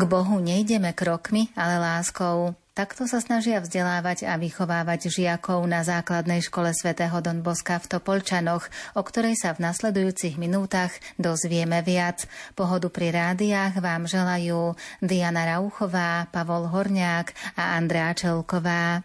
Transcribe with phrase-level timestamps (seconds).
[0.00, 2.56] K Bohu nejdeme krokmi, ale láskou.
[2.72, 8.64] Takto sa snažia vzdelávať a vychovávať žiakov na základnej škole svätého Don Boska v Topolčanoch,
[8.96, 12.24] o ktorej sa v nasledujúcich minútach dozvieme viac.
[12.56, 14.72] Pohodu pri rádiách vám želajú
[15.04, 19.04] Diana Rauchová, Pavol Horniák a Andrea Čelková.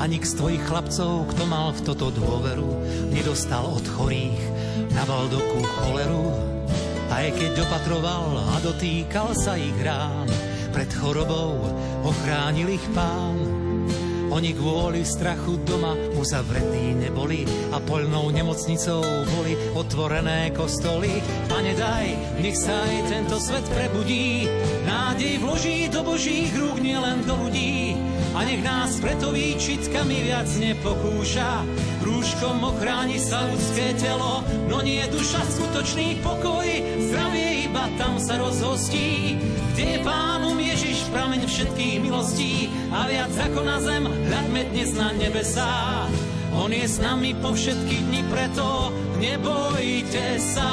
[0.00, 2.72] A nik z tvojich chlapcov, kto mal v toto dôveru,
[3.12, 4.40] nedostal od chorých
[4.96, 6.32] na Valdoku choleru.
[7.12, 10.24] Aj keď dopatroval a dotýkal sa ich rán,
[10.72, 11.52] pred chorobou
[12.00, 13.36] ochránil ich pán.
[14.30, 17.44] Oni kvôli strachu doma uzavretí neboli
[17.74, 19.04] a poľnou nemocnicou
[19.36, 21.20] boli otvorené kostoly.
[21.50, 24.48] Pane daj, nech sa aj tento svet prebudí,
[24.88, 28.09] nádej vloží do božích rúk, nielen do ľudí.
[28.40, 31.60] A nech nás preto výčitkami viac nepokúša,
[32.00, 36.64] rúškom ochráni sa ľudské telo, no nie duša skutočný pokoj,
[37.04, 39.36] zdravie iba tam sa rozhostí,
[39.76, 45.12] kde je pánom Ježiš prameň všetkých milostí a viac ako na zem hľadme dnes na
[45.20, 46.08] nebesá.
[46.56, 48.88] On je s nami po všetky dni, preto
[49.20, 50.72] nebojte sa.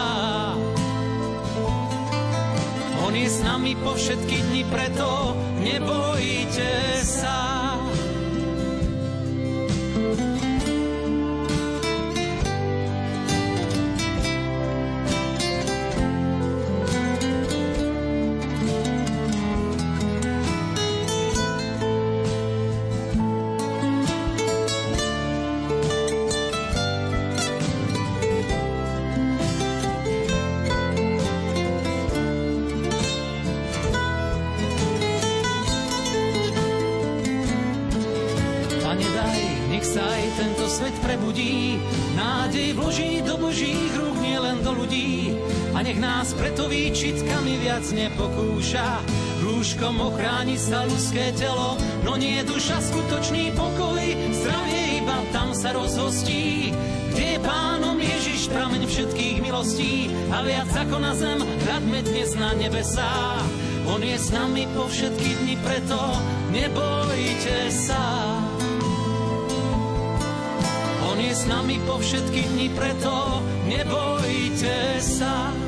[3.03, 7.56] On je s nami po všetky dni, preto nebojte sa.
[41.37, 41.77] Prebudí,
[42.17, 45.37] nádej vloží do božích rúk, nielen do ľudí.
[45.77, 49.05] A nech nás preto výčitkami viac nepokúša,
[49.45, 54.01] rúškom ochráni sa ľudské telo, no nie duša skutočný pokoj,
[54.33, 56.73] zdravie iba tam sa rozhostí.
[57.13, 62.57] Kde je pánom Ježiš, prameň všetkých milostí a viac ako na zem, hľadme dnes na
[62.57, 63.13] nebesá.
[63.85, 65.97] On je s nami po všetky dni, preto
[66.49, 68.36] nebojte sa.
[71.47, 75.66] Nami po všetky dni, preto nebojte sa.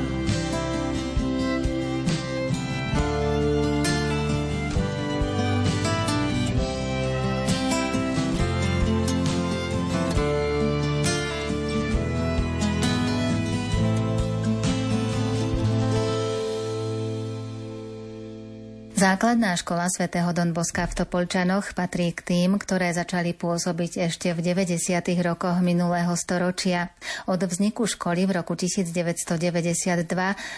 [19.10, 24.78] Základná škola svätého Don v Topolčanoch patrí k tým, ktoré začali pôsobiť ešte v 90.
[25.26, 26.94] rokoch minulého storočia.
[27.26, 30.06] Od vzniku školy v roku 1992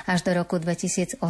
[0.04, 1.24] až do roku 2018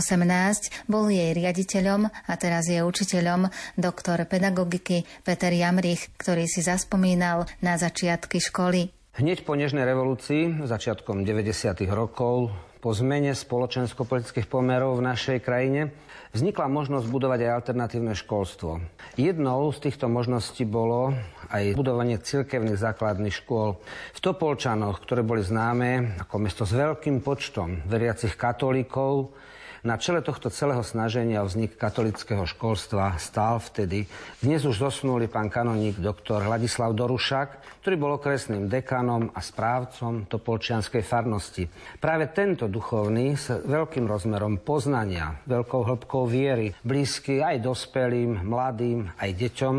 [0.91, 7.79] bol jej riaditeľom a teraz je učiteľom doktor pedagogiky Peter Jamrich, ktorý si zaspomínal na
[7.79, 8.91] začiatky školy.
[9.15, 11.87] Hneď po Nežnej revolúcii, začiatkom 90.
[11.87, 12.51] rokov,
[12.83, 15.95] po zmene spoločensko-politických pomerov v našej krajine
[16.33, 18.81] vznikla možnosť budovať aj alternatívne školstvo.
[19.21, 21.13] Jednou z týchto možností bolo
[21.53, 23.77] aj budovanie cirkevných základných škôl
[24.17, 29.37] v Topolčanoch, ktoré boli známe ako mesto s veľkým počtom veriacich katolíkov,
[29.83, 34.07] na čele tohto celého snaženia o vznik katolického školstva stál vtedy
[34.39, 41.03] dnes už zosnulý pán kanoník doktor Hladislav Dorušák, ktorý bol okresným dekanom a správcom Topolčianskej
[41.03, 41.67] farnosti.
[41.99, 49.31] Práve tento duchovný s veľkým rozmerom poznania, veľkou hĺbkou viery, blízky aj dospelým, mladým, aj
[49.35, 49.77] deťom,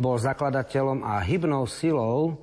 [0.00, 2.40] bol zakladateľom a hybnou silou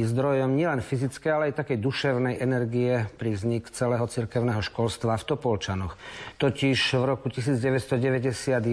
[0.00, 5.28] i zdrojom nielen fyzické, ale aj takej duševnej energie pri vznik celého cirkevného školstva v
[5.28, 6.00] Topolčanoch.
[6.40, 8.64] Totiž v roku 1991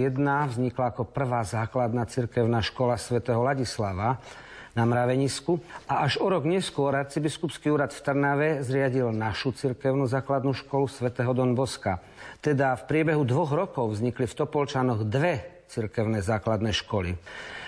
[0.48, 4.24] vznikla ako prvá základná cirkevná škola svätého Ladislava
[4.72, 5.60] na Mravenisku
[5.92, 11.36] a až o rok neskôr arcibiskupský úrad v Trnave zriadil našu cirkevnú základnú školu svätého
[11.36, 12.00] Don Boska.
[12.40, 17.16] Teda v priebehu dvoch rokov vznikli v Topolčanoch dve cirkevné základné školy.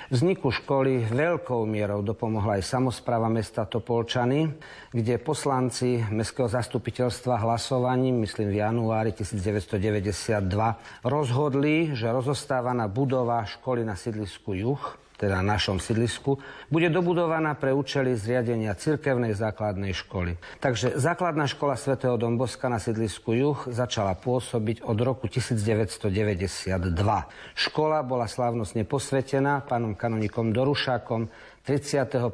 [0.09, 4.49] Vzniku školy veľkou mierou dopomohla aj samozpráva mesta Topolčany,
[4.89, 10.49] kde poslanci Mestského zastupiteľstva hlasovaním, myslím v januári 1992,
[11.05, 14.81] rozhodli, že rozostávaná budova školy na sídlisku Juh
[15.19, 16.39] teda našom sídlisku,
[16.71, 20.39] bude dobudovaná pre účely zriadenia cirkevnej základnej školy.
[20.63, 26.79] Takže základná škola svätého Domboska na sídlisku Juh začala pôsobiť od roku 1992.
[27.59, 31.27] Škola bola slávnostne posvetená pánom kanonikom Dorušákom
[31.67, 32.31] 31.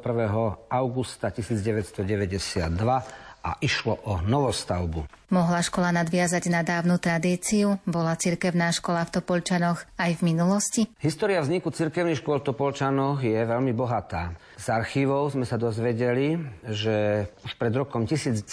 [0.70, 5.06] augusta 1992 a išlo o novostavbu.
[5.30, 7.78] Mohla škola nadviazať na dávnu tradíciu?
[7.86, 10.82] Bola cirkevná škola v Topolčanoch aj v minulosti?
[10.98, 14.34] História vzniku cirkevných škôl v Topolčanoch je veľmi bohatá.
[14.58, 18.46] Z archívov sme sa dozvedeli, že už pred rokom 1777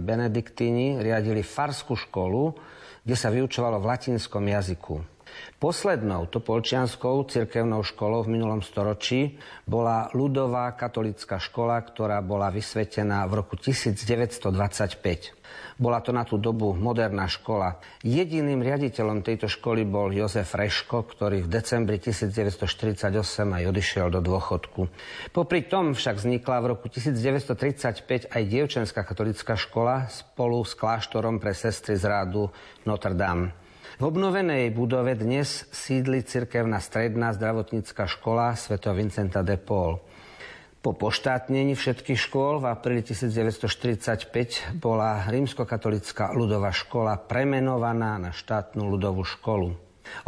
[0.00, 2.56] benediktíni riadili farskú školu,
[3.04, 5.15] kde sa vyučovalo v latinskom jazyku.
[5.56, 13.40] Poslednou topolčianskou cirkevnou školou v minulom storočí bola ľudová katolická škola, ktorá bola vysvetená v
[13.40, 15.36] roku 1925.
[15.76, 17.80] Bola to na tú dobu moderná škola.
[18.00, 23.12] Jediným riaditeľom tejto školy bol Jozef Reško, ktorý v decembri 1948
[23.44, 24.88] aj odišiel do dôchodku.
[25.36, 31.52] Popri tom však vznikla v roku 1935 aj dievčenská katolická škola spolu s kláštorom pre
[31.52, 32.48] sestry z rádu
[32.88, 33.65] Notre Dame.
[33.96, 38.76] V obnovenej budove dnes sídli cirkevná stredná zdravotnícka škola Sv.
[38.92, 39.96] Vincenta de Paul.
[40.84, 49.24] Po poštátnení všetkých škôl v apríli 1945 bola rímskokatolická ľudová škola premenovaná na štátnu ľudovú
[49.24, 49.72] školu.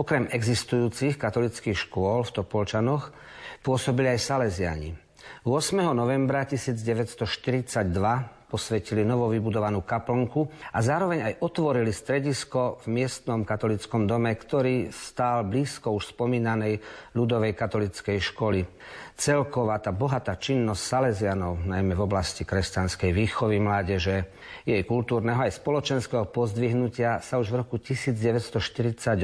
[0.00, 3.12] Okrem existujúcich katolických škôl v Topolčanoch
[3.60, 4.96] pôsobili aj Salesiani.
[5.44, 5.76] 8.
[5.92, 14.88] novembra 1942 posvetili novovybudovanú kaplnku a zároveň aj otvorili stredisko v miestnom katolickom dome, ktorý
[14.88, 16.80] stál blízko už spomínanej
[17.12, 18.64] ľudovej katolickej školy.
[19.12, 24.16] Celková tá bohatá činnosť Salesianov, najmä v oblasti kresťanskej výchovy mládeže,
[24.64, 29.20] jej kultúrneho aj spoločenského pozdvihnutia sa už v roku 1948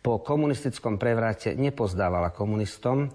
[0.00, 3.12] po komunistickom prevrate nepozdávala komunistom,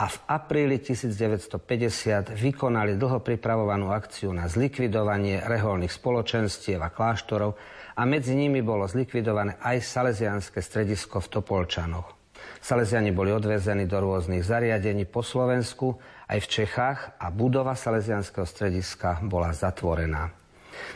[0.00, 7.60] a v apríli 1950 vykonali dlho pripravovanú akciu na zlikvidovanie reholných spoločenstiev a kláštorov
[8.00, 12.16] a medzi nimi bolo zlikvidované aj salesianské stredisko v Topolčanoch.
[12.64, 16.00] Salesiani boli odvezení do rôznych zariadení po Slovensku
[16.32, 20.39] aj v Čechách a budova salesianského strediska bola zatvorená.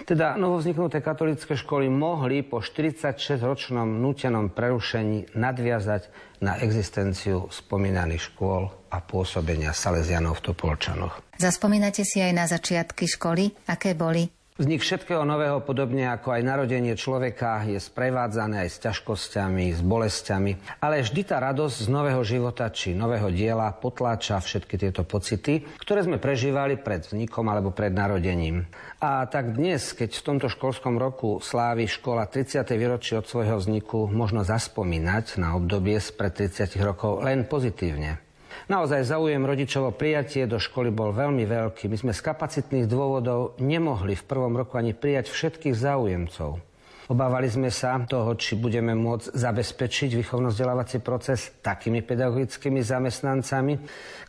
[0.05, 6.09] Teda novovzniknuté katolické školy mohli po 46-ročnom nutenom prerušení nadviazať
[6.45, 11.25] na existenciu spomínaných škôl a pôsobenia Salesianov v Topolčanoch.
[11.41, 13.51] Zaspomínate si aj na začiatky školy?
[13.67, 14.44] Aké boli?
[14.55, 20.79] Vznik všetkého nového, podobne ako aj narodenie človeka, je sprevádzané aj s ťažkosťami, s bolestiami,
[20.79, 26.07] ale vždy tá radosť z nového života či nového diela potláča všetky tieto pocity, ktoré
[26.07, 28.63] sme prežívali pred vznikom alebo pred narodením.
[29.03, 32.63] A tak dnes, keď v tomto školskom roku slávi škola 30.
[32.79, 38.24] výročie od svojho vzniku, možno zaspomínať na obdobie spred 30 rokov len pozitívne.
[38.65, 41.87] Naozaj záujem rodičovo prijatie do školy bol veľmi veľký.
[41.93, 46.75] My sme z kapacitných dôvodov nemohli v prvom roku ani prijať všetkých záujemcov.
[47.05, 53.77] Obávali sme sa toho, či budeme môcť zabezpečiť výchovno-vzdelávací proces takými pedagogickými zamestnancami,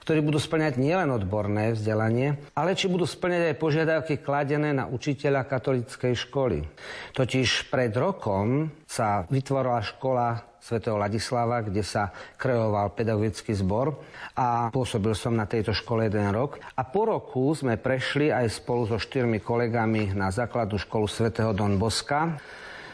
[0.04, 5.48] ktorí budú splňať nielen odborné vzdelanie, ale či budú splňať aj požiadavky kladené na učiteľa
[5.48, 6.68] katolíckej školy.
[7.16, 12.10] Totiž pred rokom sa vytvorila škola svätého Ladislava, kde sa
[12.42, 14.02] kreoval pedagogický zbor
[14.34, 16.58] a pôsobil som na tejto škole jeden rok.
[16.74, 21.78] A po roku sme prešli aj spolu so štyrmi kolegami na základnú školu svätého Don
[21.78, 22.42] Boska.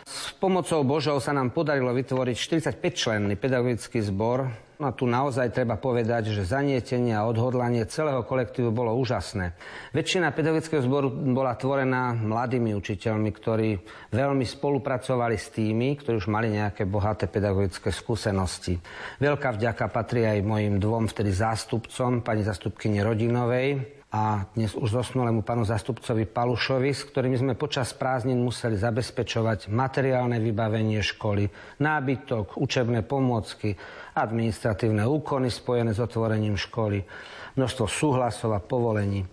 [0.04, 2.36] S pomocou Božou sa nám podarilo vytvoriť
[2.75, 8.73] 45 členný pedagogický zbor, No tu naozaj treba povedať, že zanietenie a odhodlanie celého kolektívu
[8.73, 9.53] bolo úžasné.
[9.93, 13.77] Väčšina pedagogického zboru bola tvorená mladými učiteľmi, ktorí
[14.09, 18.81] veľmi spolupracovali s tými, ktorí už mali nejaké bohaté pedagogické skúsenosti.
[19.21, 25.39] Veľká vďaka patrí aj mojim dvom vtedy zástupcom, pani zastupkyne Rodinovej, a dnes už zosnulému
[25.39, 31.48] panu zastupcovi Palušovi, s ktorými sme počas prázdnin museli zabezpečovať materiálne vybavenie školy,
[31.80, 33.80] nábytok, učebné pomôcky,
[34.20, 37.08] administratívne úkony spojené s otvorením školy,
[37.56, 39.24] množstvo súhlasov a povolení.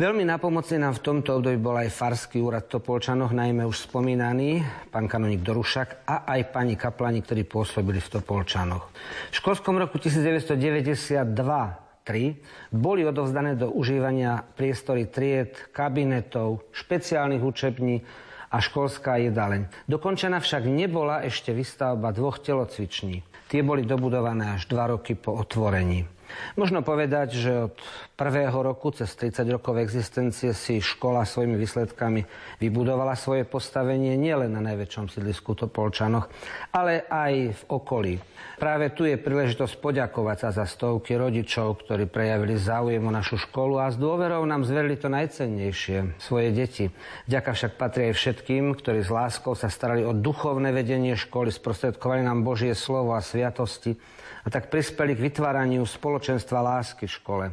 [0.00, 5.04] Veľmi napomocný nám v tomto období bol aj Farský úrad Topolčanoch, najmä už spomínaný pán
[5.04, 8.88] kanonik Dorušak a aj pani kaplani, ktorí pôsobili v Topolčanoch.
[9.30, 12.36] V školskom roku 1992 3
[12.68, 18.04] boli odovzdané do užívania priestory tried, kabinetov, špeciálnych učební
[18.52, 19.66] a školská jedáleň.
[19.88, 23.24] Dokončená však nebola ešte vystavba dvoch telocviční.
[23.48, 26.06] Tie boli dobudované až dva roky po otvorení.
[26.54, 27.74] Možno povedať, že od
[28.14, 32.22] prvého roku cez 30 rokov existencie si škola svojimi výsledkami
[32.62, 36.30] vybudovala svoje postavenie nielen na najväčšom sídlisku Topolčanoch,
[36.70, 38.14] ale aj v okolí.
[38.54, 43.82] Práve tu je príležitosť poďakovať sa za stovky rodičov, ktorí prejavili záujem o našu školu
[43.82, 46.84] a s dôverou nám zverili to najcennejšie, svoje deti.
[47.26, 52.22] Ďaká však patrí aj všetkým, ktorí s láskou sa starali o duchovné vedenie školy, sprostredkovali
[52.22, 53.98] nám Božie slovo a sviatosti
[54.44, 57.46] a tak prispeli k vytváraniu spoločenstva lásky v škole.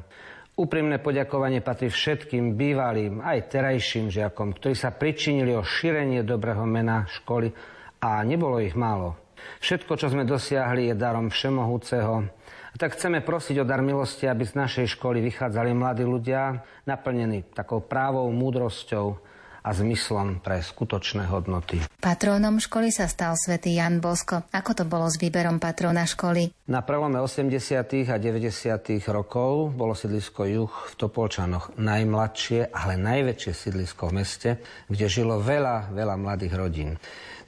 [0.59, 7.07] Úprimné poďakovanie patrí všetkým bývalým, aj terajším žiakom, ktorí sa pričinili o šírenie dobrého mena
[7.07, 7.49] školy
[8.03, 9.15] a nebolo ich málo.
[9.63, 12.15] Všetko, čo sme dosiahli, je darom všemohúceho.
[12.71, 17.47] A tak chceme prosiť o dar milosti, aby z našej školy vychádzali mladí ľudia, naplnení
[17.55, 19.30] takou právou múdrosťou,
[19.61, 21.81] a zmyslom pre skutočné hodnoty.
[22.01, 24.45] Patrónom školy sa stal svätý Jan Bosko.
[24.49, 26.49] Ako to bolo s výberom patróna školy?
[26.65, 27.53] Na prelome 80.
[28.09, 28.97] a 90.
[29.13, 34.49] rokov bolo sídlisko Juh v Topolčanoch najmladšie, ale najväčšie sídlisko v meste,
[34.89, 36.97] kde žilo veľa, veľa mladých rodín.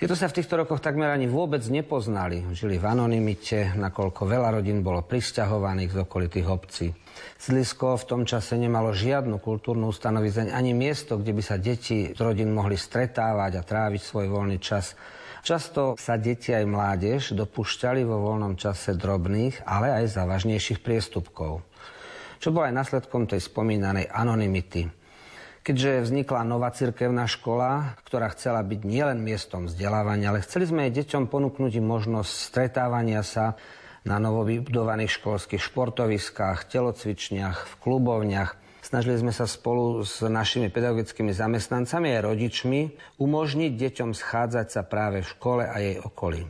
[0.03, 2.43] Tieto sa v týchto rokoch takmer ani vôbec nepoznali.
[2.51, 6.91] Žili v anonimite, nakoľko veľa rodín bolo pristahovaných z okolitých obcí.
[7.37, 12.19] Slisko v tom čase nemalo žiadnu kultúrnu ustanovizeň ani miesto, kde by sa deti z
[12.19, 14.95] rodín mohli stretávať a tráviť svoj voľný čas.
[15.43, 21.59] Často sa deti aj mládež dopúšťali vo voľnom čase drobných, ale aj závažnejších priestupkov.
[22.39, 24.87] Čo bolo aj následkom tej spomínanej anonymity.
[25.63, 30.95] Keďže vznikla nová cirkevná škola, ktorá chcela byť nielen miestom vzdelávania, ale chceli sme aj
[31.03, 33.55] deťom ponúknuť možnosť stretávania sa
[34.03, 38.59] na novo vybudovaných školských športoviskách, telocvičniach, v klubovniach.
[38.83, 45.23] Snažili sme sa spolu s našimi pedagogickými zamestnancami a rodičmi umožniť deťom schádzať sa práve
[45.23, 46.43] v škole a jej okolí.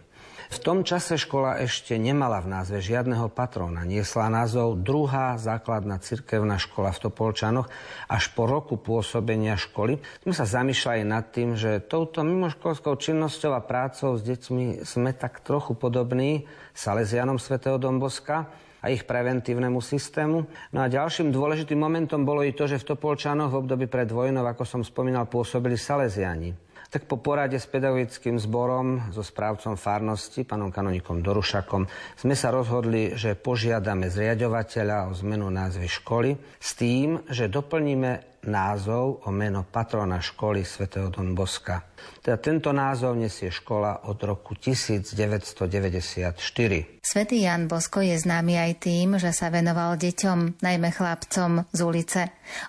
[0.54, 3.90] V tom čase škola ešte nemala v názve žiadneho patróna.
[3.90, 7.74] Niesla názov druhá základná cirkevná škola v Topolčanoch.
[8.06, 13.66] Až po roku pôsobenia školy sme sa zamýšľali nad tým, že touto mimoškolskou činnosťou a
[13.66, 16.46] prácou s deťmi sme tak trochu podobní
[16.78, 18.46] Salesianom svätého Domboska
[18.78, 20.46] a ich preventívnemu systému.
[20.70, 24.46] No a ďalším dôležitým momentom bolo i to, že v Topolčanoch v období pred vojnou,
[24.46, 30.70] ako som spomínal, pôsobili Salesiani tak po porade s pedagogickým zborom, so správcom farnosti, pánom
[30.70, 37.50] kanonikom Dorušakom, sme sa rozhodli, že požiadame zriadovateľa o zmenu názvy školy s tým, že
[37.50, 41.84] doplníme názov o meno patrona školy svätého Don Boska.
[42.24, 46.40] Teda tento názov nesie škola od roku 1994.
[47.04, 52.22] Svetý Jan Bosko je známy aj tým, že sa venoval deťom, najmä chlapcom z ulice.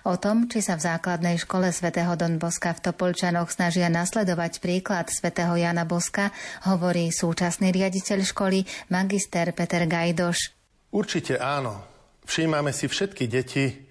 [0.07, 5.07] O tom, či sa v základnej škole svätého Don Boska v Topolčanoch snažia nasledovať príklad
[5.11, 6.31] svätého Jana Boska,
[6.67, 10.55] hovorí súčasný riaditeľ školy, magister Peter Gajdoš.
[10.95, 11.95] Určite áno.
[12.25, 13.84] Všímame si všetky deti,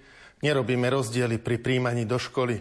[0.45, 2.61] Nerobíme rozdiely pri príjmaní do školy.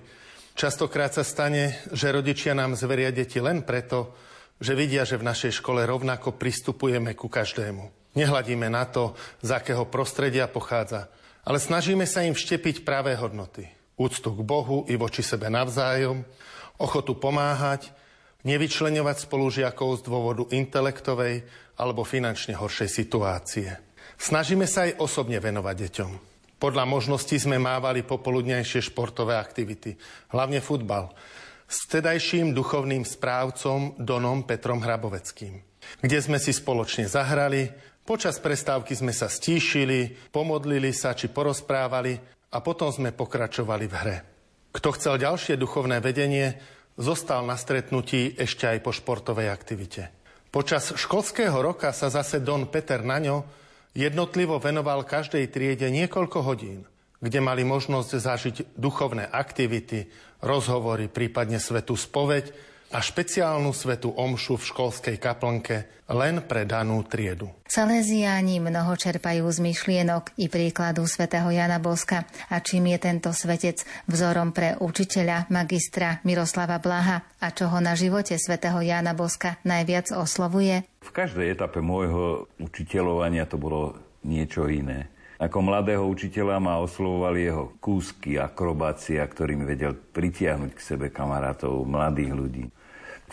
[0.56, 4.16] Častokrát sa stane, že rodičia nám zveria deti len preto,
[4.56, 8.16] že vidia, že v našej škole rovnako pristupujeme ku každému.
[8.16, 11.12] Nehľadíme na to, z akého prostredia pochádza,
[11.44, 13.68] ale snažíme sa im vštepiť práve hodnoty.
[14.00, 16.24] Úctu k Bohu i voči sebe navzájom,
[16.80, 17.92] ochotu pomáhať,
[18.48, 21.44] nevyčleňovať spolužiakov z dôvodu intelektovej
[21.76, 23.76] alebo finančne horšej situácie.
[24.16, 26.33] Snažíme sa aj osobne venovať deťom.
[26.64, 30.00] Podľa možností sme mávali popoludnejšie športové aktivity,
[30.32, 31.12] hlavne futbal,
[31.68, 35.60] s tedajším duchovným správcom Donom Petrom Hraboveckým.
[36.00, 37.68] kde sme si spoločne zahrali,
[38.08, 42.16] počas prestávky sme sa stíšili, pomodlili sa či porozprávali
[42.56, 44.18] a potom sme pokračovali v hre.
[44.72, 46.56] Kto chcel ďalšie duchovné vedenie,
[46.96, 50.16] zostal na stretnutí ešte aj po športovej aktivite.
[50.48, 53.63] Počas školského roka sa zase Don Peter Naňo
[53.94, 56.86] jednotlivo venoval každej triede niekoľko hodín,
[57.24, 60.10] kde mali možnosť zažiť duchovné aktivity,
[60.44, 67.50] rozhovory, prípadne svetú spoveď a špeciálnu svetú omšu v školskej kaplnke len pre danú triedu.
[67.66, 72.30] Salesiáni mnoho čerpajú z myšlienok i príkladu svätého Jana Boska.
[72.54, 77.98] A čím je tento svetec vzorom pre učiteľa, magistra Miroslava Blaha a čo ho na
[77.98, 80.86] živote svätého Jana Boska najviac oslovuje?
[81.02, 85.10] V každej etape môjho učiteľovania to bolo niečo iné.
[85.42, 92.32] Ako mladého učiteľa ma oslovovali jeho kúsky, akrobácia, ktorými vedel pritiahnuť k sebe kamarátov, mladých
[92.32, 92.66] ľudí.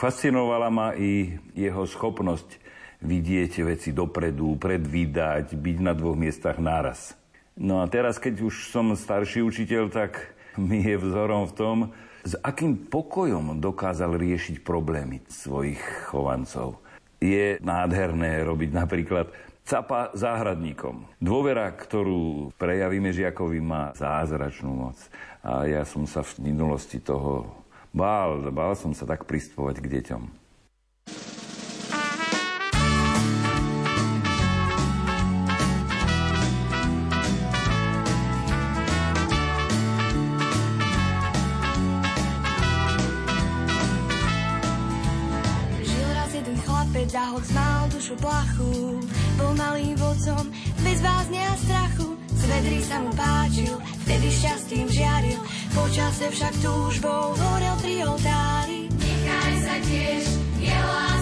[0.00, 2.56] Fascinovala ma i jeho schopnosť
[3.04, 7.12] vidieť veci dopredu, predvídať, byť na dvoch miestach naraz.
[7.52, 11.76] No a teraz, keď už som starší učiteľ, tak mi je vzorom v tom,
[12.24, 16.80] s akým pokojom dokázal riešiť problémy svojich chovancov.
[17.20, 19.28] Je nádherné robiť napríklad
[19.68, 21.12] capa záhradníkom.
[21.20, 24.96] Dôvera, ktorú prejavíme žiakovi, má zázračnú moc.
[25.44, 30.22] A ja som sa v minulosti toho Bál, bál som sa tak pristupovať k deťom.
[47.10, 49.02] a hoď mal dušu plachu,
[49.34, 50.46] bol malým vodcom,
[50.80, 52.19] bez vázne a strachu.
[52.50, 55.38] Svedri sa mu páčil, vtedy šťastím žiaril,
[55.70, 58.90] počase však túžbou horel pri oltári.
[58.90, 60.24] Nechaj sa tiež,
[60.58, 61.19] je lásko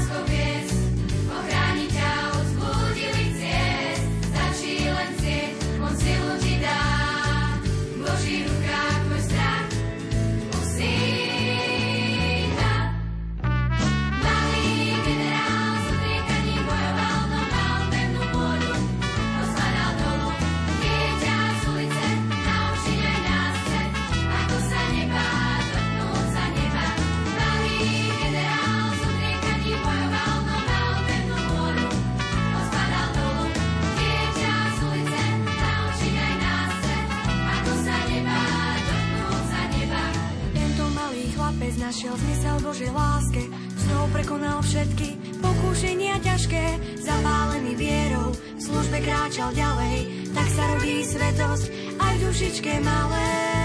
[41.89, 43.49] našiel zmysel Božej láske,
[43.81, 51.65] snou prekonal všetky pokúšenia ťažké, zapálený vierou, v službe kráčal ďalej, tak sa rodí svetosť
[51.97, 53.58] aj v dušičke malej.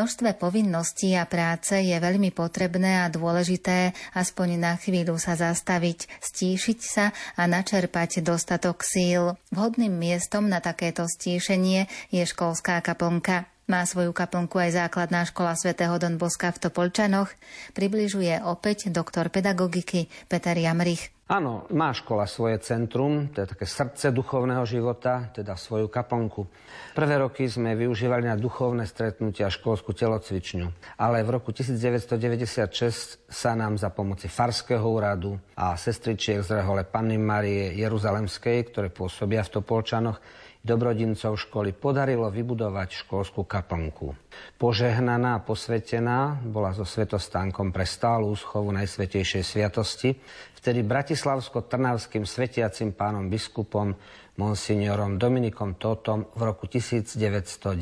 [0.00, 6.78] Množstve povinností a práce je veľmi potrebné a dôležité aspoň na chvíľu sa zastaviť, stíšiť
[6.80, 9.36] sa a načerpať dostatok síl.
[9.52, 13.44] Vhodným miestom na takéto stíšenie je školská kaplnka.
[13.68, 17.28] Má svoju kaplnku aj základná škola svätého Don Boska v Topolčanoch.
[17.76, 21.12] Približuje opäť doktor pedagogiky Peter Jamrich.
[21.30, 26.42] Áno, má škola svoje centrum, to je také srdce duchovného života, teda svoju kaplnku.
[26.90, 33.78] Prvé roky sme využívali na duchovné stretnutia školskú telocvičňu, ale v roku 1996 sa nám
[33.78, 40.18] za pomoci Farského úradu a sestričiek z Rehole Panny Marie Jeruzalemskej, ktoré pôsobia v Topolčanoch,
[40.60, 44.12] dobrodincov školy podarilo vybudovať školskú kaplnku.
[44.60, 50.20] Požehnaná a posvetená bola so svetostánkom pre stálu úschovu Najsvetejšej sviatosti,
[50.60, 53.96] vtedy bratislavsko-trnavským svetiacim pánom biskupom
[54.36, 57.76] monsignorom Dominikom Totom v roku 1997.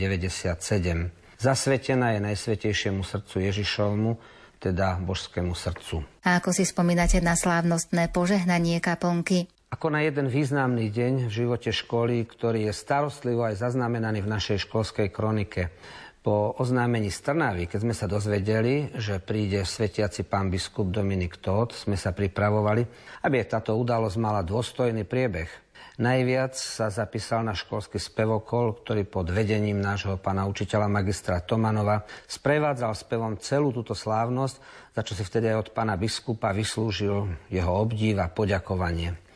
[1.39, 4.11] Zasvetená je Najsvetejšiemu srdcu Ježišovmu,
[4.59, 6.03] teda božskému srdcu.
[6.27, 9.47] A ako si spomínate na slávnostné požehnanie kaplnky?
[9.69, 14.65] Ako na jeden významný deň v živote školy, ktorý je starostlivo aj zaznamenaný v našej
[14.65, 15.69] školskej kronike.
[16.25, 21.77] Po oznámení z Trnavy, keď sme sa dozvedeli, že príde svetiaci pán biskup Dominik Tóth,
[21.77, 22.83] sme sa pripravovali,
[23.29, 25.53] aby táto udalosť mala dôstojný priebeh.
[26.01, 32.97] Najviac sa zapísal na školský spevokol, ktorý pod vedením nášho pána učiteľa magistra Tomanova sprevádzal
[32.97, 34.57] spevom celú túto slávnosť,
[34.97, 39.28] za čo si vtedy aj od pána biskupa vyslúžil jeho obdiv a poďakovanie.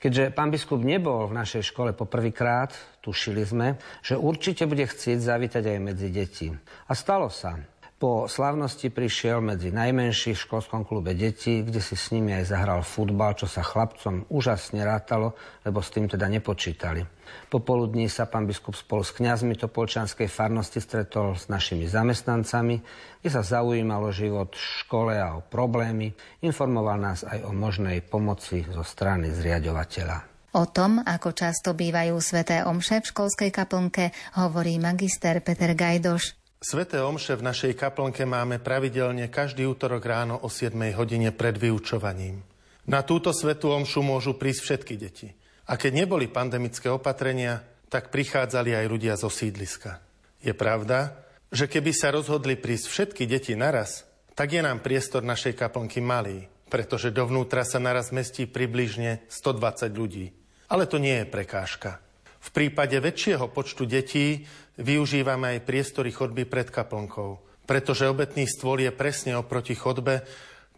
[0.00, 2.72] Keďže pán biskup nebol v našej škole poprvýkrát,
[3.04, 6.48] tušili sme, že určite bude chcieť zavítať aj medzi deti.
[6.88, 7.60] A stalo sa.
[8.00, 12.80] Po slavnosti prišiel medzi najmenších v školskom klube detí, kde si s nimi aj zahral
[12.80, 15.36] futbal, čo sa chlapcom úžasne rátalo,
[15.68, 17.04] lebo s tým teda nepočítali.
[17.52, 22.80] Popoludní sa pán biskup spolu s kňazmi Topolčanskej farnosti stretol s našimi zamestnancami,
[23.20, 28.64] kde sa zaujímalo život v škole a o problémy, informoval nás aj o možnej pomoci
[28.64, 30.24] zo strany zriadovateľa.
[30.56, 34.10] O tom, ako často bývajú sveté omše v školskej kaplnke,
[34.40, 36.39] hovorí magister Peter Gajdoš.
[36.60, 42.44] Sveté omše v našej kaplnke máme pravidelne každý útorok ráno o 7 hodine pred vyučovaním.
[42.84, 45.32] Na túto svetú omšu môžu prísť všetky deti.
[45.72, 50.04] A keď neboli pandemické opatrenia, tak prichádzali aj ľudia zo sídliska.
[50.44, 54.04] Je pravda, že keby sa rozhodli prísť všetky deti naraz,
[54.36, 60.28] tak je nám priestor našej kaplnky malý, pretože dovnútra sa naraz mestí približne 120 ľudí.
[60.68, 62.04] Ale to nie je prekážka.
[62.40, 64.48] V prípade väčšieho počtu detí
[64.80, 67.38] využívame aj priestory chodby pred kaplnkou,
[67.68, 70.24] pretože obetný stôl je presne oproti chodbe,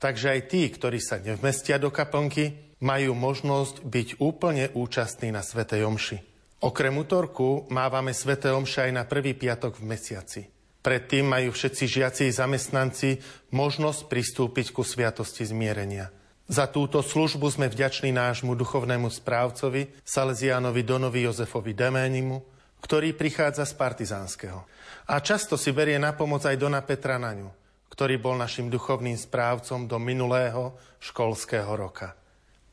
[0.03, 5.87] takže aj tí, ktorí sa nevmestia do kaplnky, majú možnosť byť úplne účastní na Svetej
[5.87, 6.19] Omši.
[6.63, 10.43] Okrem útorku mávame Sveté Omše aj na prvý piatok v mesiaci.
[10.83, 13.23] Predtým majú všetci žiaci i zamestnanci
[13.55, 16.11] možnosť pristúpiť ku sviatosti zmierenia–
[16.53, 22.45] za túto službu sme vďační nášmu duchovnému správcovi, Salesiánovi Donovi Jozefovi Deménimu,
[22.83, 24.61] ktorý prichádza z Partizánskeho.
[25.09, 27.49] A často si berie na pomoc aj Dona Petra Naňu,
[27.89, 32.19] ktorý bol našim duchovným správcom do minulého školského roka.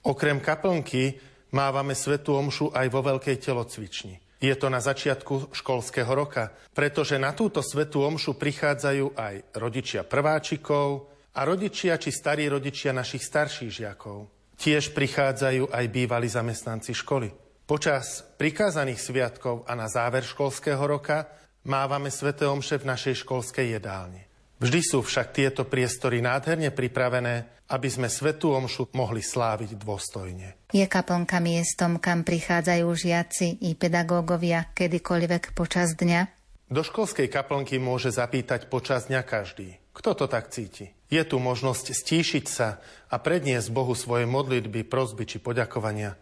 [0.03, 1.21] Okrem kaplnky
[1.53, 4.17] mávame svetú omšu aj vo veľkej telocvični.
[4.39, 11.09] Je to na začiatku školského roka, pretože na túto svetú omšu prichádzajú aj rodičia prváčikov,
[11.39, 14.27] a rodičia či starí rodičia našich starších žiakov.
[14.59, 17.31] Tiež prichádzajú aj bývalí zamestnanci školy.
[17.69, 21.29] Počas prikázaných sviatkov a na záver školského roka
[21.69, 24.25] mávame Svete Omše v našej školskej jedálni.
[24.57, 30.73] Vždy sú však tieto priestory nádherne pripravené, aby sme Svetú Omšu mohli sláviť dôstojne.
[30.73, 36.25] Je kaplnka miestom, kam prichádzajú žiaci i pedagógovia kedykoľvek počas dňa?
[36.73, 39.77] Do školskej kaplnky môže zapýtať počas dňa každý.
[39.93, 40.89] Kto to tak cíti?
[41.13, 42.81] Je tu možnosť stíšiť sa
[43.13, 46.17] a predniesť Bohu svoje modlitby, prozby či poďakovania.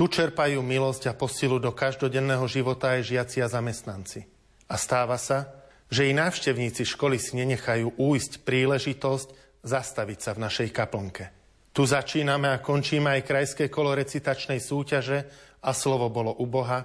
[0.00, 4.24] Tu čerpajú milosť a posilu do každodenného života aj žiaci a zamestnanci.
[4.64, 5.52] A stáva sa,
[5.92, 11.28] že i návštevníci školy si nenechajú újsť príležitosť zastaviť sa v našej kaplnke.
[11.76, 15.28] Tu začíname a končíme aj krajské kolo recitačnej súťaže
[15.60, 16.80] a slovo bolo u Boha.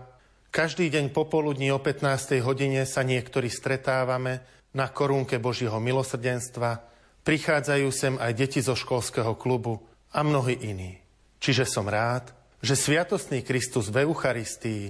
[0.51, 2.43] Každý deň popoludní o 15.
[2.43, 4.43] hodine sa niektorí stretávame
[4.75, 6.83] na korunke Božieho milosrdenstva,
[7.23, 9.79] prichádzajú sem aj deti zo školského klubu
[10.11, 10.99] a mnohí iní.
[11.39, 12.34] Čiže som rád,
[12.65, 14.89] že sviatostný Kristus v Eucharistii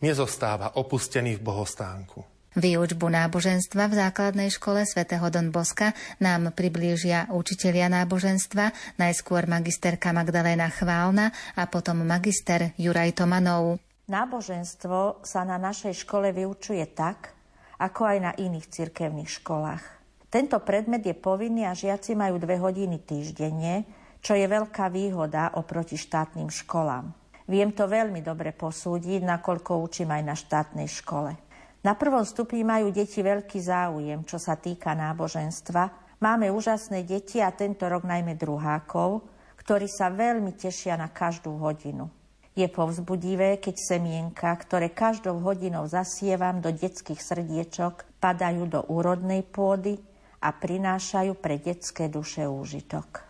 [0.00, 2.24] nezostáva opustený v bohostánku.
[2.56, 10.66] Výučbu náboženstva v základnej škole svätého Don Boska nám priblížia učitelia náboženstva, najskôr magisterka Magdalena
[10.72, 13.78] Chválna a potom magister Juraj Tomanov.
[14.10, 17.36] Náboženstvo sa na našej škole vyučuje tak,
[17.78, 19.84] ako aj na iných cirkevných školách.
[20.32, 25.96] Tento predmet je povinný a žiaci majú dve hodiny týždenne, čo je veľká výhoda oproti
[25.96, 27.12] štátnym školám.
[27.50, 31.34] Viem to veľmi dobre posúdiť, nakoľko učím aj na štátnej škole.
[31.80, 36.14] Na prvom stupni majú deti veľký záujem, čo sa týka náboženstva.
[36.20, 39.24] Máme úžasné deti a tento rok najmä druhákov,
[39.56, 42.12] ktorí sa veľmi tešia na každú hodinu.
[42.52, 49.96] Je povzbudivé, keď semienka, ktoré každou hodinou zasievam do detských srdiečok, padajú do úrodnej pôdy
[50.44, 53.29] a prinášajú pre detské duše úžitok.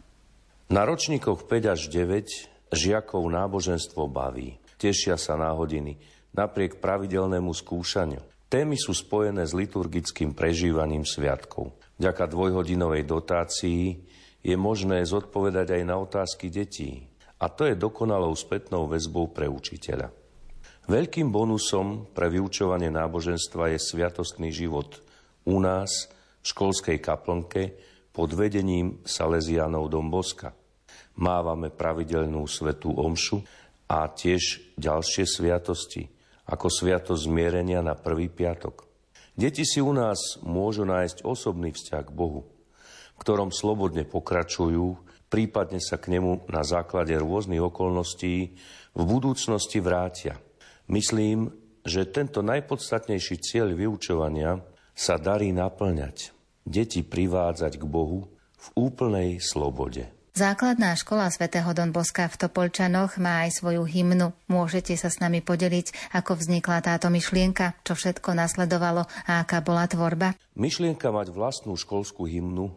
[0.70, 4.62] Na ročníkoch 5 až 9 žiakov náboženstvo baví.
[4.78, 5.98] Tešia sa na hodiny
[6.30, 8.22] napriek pravidelnému skúšaniu.
[8.46, 11.74] Témy sú spojené s liturgickým prežívaním sviatkov.
[11.98, 13.98] Vďaka dvojhodinovej dotácii
[14.46, 17.02] je možné zodpovedať aj na otázky detí.
[17.42, 20.14] A to je dokonalou spätnou väzbou pre učiteľa.
[20.86, 25.02] Veľkým bonusom pre vyučovanie náboženstva je sviatostný život
[25.50, 26.06] u nás
[26.38, 27.74] v školskej kaplnke
[28.14, 30.59] pod vedením Salesianov Domboska.
[31.20, 33.44] Mávame pravidelnú svetú omšu
[33.86, 36.08] a tiež ďalšie sviatosti–
[36.50, 38.90] ako sviatosť zmierenia na prvý piatok.
[39.38, 42.50] Deti si u nás môžu nájsť osobný vzťah k Bohu,
[43.14, 44.98] v ktorom slobodne pokračujú,
[45.30, 48.58] prípadne sa k nemu na základe rôznych okolností
[48.92, 50.42] v budúcnosti vrátia.
[50.90, 51.54] Myslím,
[51.86, 54.58] že tento najpodstatnejší cieľ vyučovania
[54.92, 56.34] sa darí naplňať.
[56.66, 58.26] Deti privádzať k Bohu
[58.58, 60.19] v úplnej slobode.
[60.40, 64.32] Základná škola svätého Don Boska v Topolčanoch má aj svoju hymnu.
[64.48, 69.84] Môžete sa s nami podeliť, ako vznikla táto myšlienka, čo všetko nasledovalo a aká bola
[69.84, 70.32] tvorba?
[70.56, 72.72] Myšlienka mať vlastnú školskú hymnu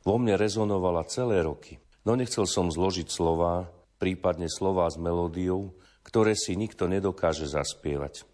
[0.00, 1.76] vo mne rezonovala celé roky.
[2.08, 3.68] No nechcel som zložiť slova,
[4.00, 5.76] prípadne slova s melódiou,
[6.08, 8.24] ktoré si nikto nedokáže zaspievať.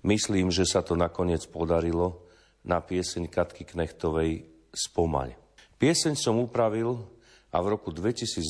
[0.00, 2.24] Myslím, že sa to nakoniec podarilo
[2.64, 5.36] na pieseň Katky Knechtovej Spomaň.
[5.76, 7.17] Pieseň som upravil
[7.52, 8.48] a v roku 2012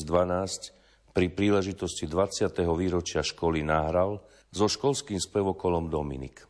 [1.15, 2.51] pri príležitosti 20.
[2.75, 6.45] výročia školy nahral so školským spevokolom Dominik.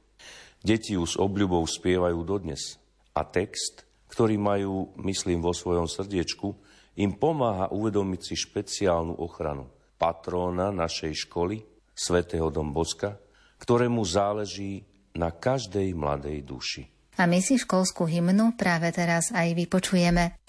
[0.60, 2.76] Deti ju s obľubou spievajú dodnes
[3.16, 6.52] a text, ktorý majú, myslím, vo svojom srdiečku,
[7.00, 11.60] im pomáha uvedomiť si špeciálnu ochranu patróna našej školy,
[11.92, 13.20] svätého Domboska,
[13.60, 14.88] ktorému záleží
[15.20, 16.84] na každej mladej duši.
[17.20, 20.40] A my si školskú hymnu práve teraz aj vypočujeme.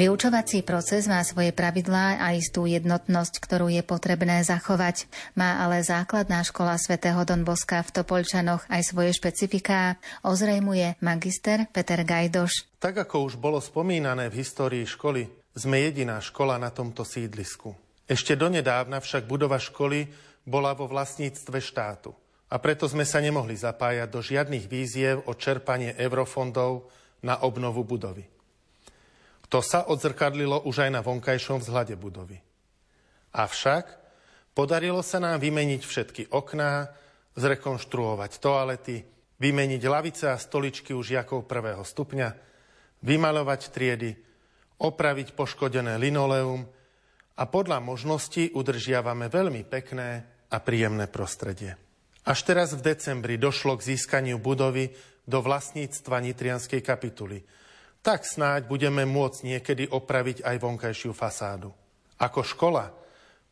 [0.00, 5.04] Vyučovací proces má svoje pravidlá a istú jednotnosť, ktorú je potrebné zachovať.
[5.36, 12.80] Má ale základná škola svätého Don v Topolčanoch aj svoje špecifiká, ozrejmuje magister Peter Gajdoš.
[12.80, 17.76] Tak ako už bolo spomínané v histórii školy, sme jediná škola na tomto sídlisku.
[18.08, 20.08] Ešte donedávna však budova školy
[20.48, 22.16] bola vo vlastníctve štátu.
[22.48, 26.88] A preto sme sa nemohli zapájať do žiadnych víziev o čerpanie eurofondov
[27.20, 28.39] na obnovu budovy.
[29.50, 32.38] To sa odzrkadlilo už aj na vonkajšom vzhľade budovy.
[33.34, 33.98] Avšak
[34.54, 36.86] podarilo sa nám vymeniť všetky okná,
[37.34, 39.02] zrekonštruovať toalety,
[39.42, 42.28] vymeniť lavice a stoličky u žiakov prvého stupňa,
[43.02, 44.10] vymalovať triedy,
[44.78, 46.62] opraviť poškodené linoleum
[47.34, 50.08] a podľa možností udržiavame veľmi pekné
[50.46, 51.74] a príjemné prostredie.
[52.22, 54.94] Až teraz v decembri došlo k získaniu budovy
[55.26, 57.42] do vlastníctva Nitrianskej kapituly–
[58.00, 61.72] tak snáď budeme môcť niekedy opraviť aj vonkajšiu fasádu.
[62.20, 62.92] Ako škola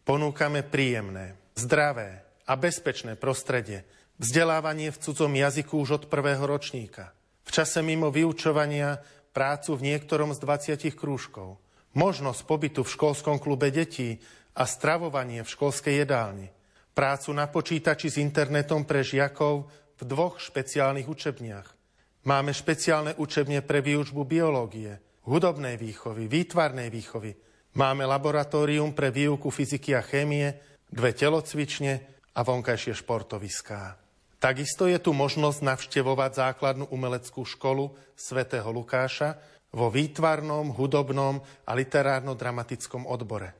[0.04, 3.84] ponúkame príjemné, zdravé a bezpečné prostredie,
[4.16, 7.12] vzdelávanie v cudzom jazyku už od prvého ročníka,
[7.44, 9.00] v čase mimo vyučovania
[9.36, 11.60] prácu v niektorom z 20 krúžkov,
[11.94, 14.18] možnosť pobytu v školskom klube detí
[14.58, 16.50] a stravovanie v školskej jedálni,
[16.96, 21.77] prácu na počítači s internetom pre žiakov v dvoch špeciálnych učebniach.
[22.26, 27.36] Máme špeciálne učebne pre výučbu biológie, hudobnej výchovy, výtvarnej výchovy.
[27.78, 30.58] Máme laboratórium pre výuku fyziky a chémie,
[30.90, 31.92] dve telocvične
[32.34, 34.00] a vonkajšie športoviská.
[34.38, 39.38] Takisto je tu možnosť navštevovať základnú umeleckú školu svätého Lukáša
[39.74, 43.54] vo výtvarnom, hudobnom a literárno-dramatickom odbore.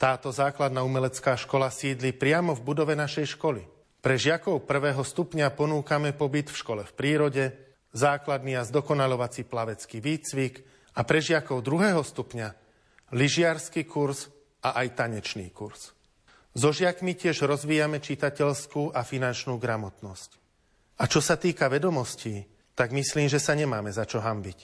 [0.00, 3.62] Táto základná umelecká škola sídli priamo v budove našej školy.
[4.02, 7.44] Pre žiakov prvého stupňa ponúkame pobyt v škole v prírode,
[7.92, 10.64] základný a zdokonalovací plavecký výcvik
[10.96, 12.48] a pre žiakov druhého stupňa
[13.12, 14.32] lyžiarský kurz
[14.64, 15.92] a aj tanečný kurz.
[16.52, 20.30] So žiakmi tiež rozvíjame čitateľskú a finančnú gramotnosť.
[21.00, 22.44] A čo sa týka vedomostí,
[22.76, 24.58] tak myslím, že sa nemáme za čo hambiť.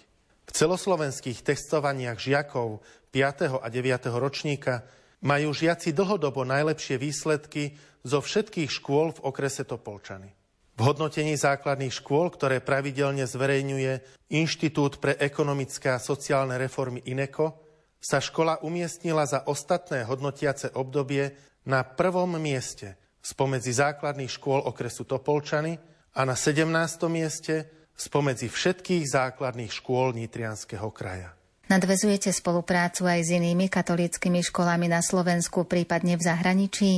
[0.48, 2.80] V celoslovenských testovaniach žiakov
[3.12, 3.60] 5.
[3.60, 4.08] a 9.
[4.16, 4.84] ročníka
[5.24, 10.37] majú žiaci dlhodobo najlepšie výsledky zo všetkých škôl v okrese Topolčany.
[10.78, 13.98] V hodnotení základných škôl, ktoré pravidelne zverejňuje
[14.30, 17.58] Inštitút pre ekonomické a sociálne reformy INECO,
[17.98, 21.34] sa škola umiestnila za ostatné hodnotiace obdobie
[21.66, 25.82] na prvom mieste spomedzi základných škôl okresu Topolčany
[26.14, 26.70] a na 17.
[27.10, 27.66] mieste
[27.98, 31.34] spomedzi všetkých základných škôl Nitrianského kraja.
[31.66, 36.92] Nadvezujete spoluprácu aj s inými katolíckými školami na Slovensku, prípadne v zahraničí?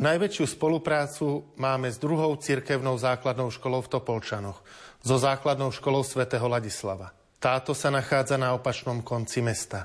[0.00, 4.64] Najväčšiu spoluprácu máme s druhou cirkevnou základnou školou v Topolčanoch,
[5.04, 7.12] so základnou školou svätého Ladislava.
[7.36, 9.84] Táto sa nachádza na opačnom konci mesta.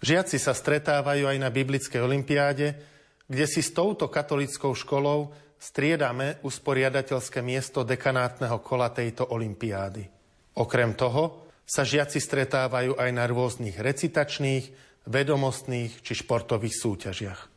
[0.00, 2.80] Žiaci sa stretávajú aj na Biblickej olimpiáde,
[3.28, 10.08] kde si s touto katolickou školou striedame usporiadateľské miesto dekanátneho kola tejto olimpiády.
[10.56, 14.64] Okrem toho sa žiaci stretávajú aj na rôznych recitačných,
[15.12, 17.51] vedomostných či športových súťažiach.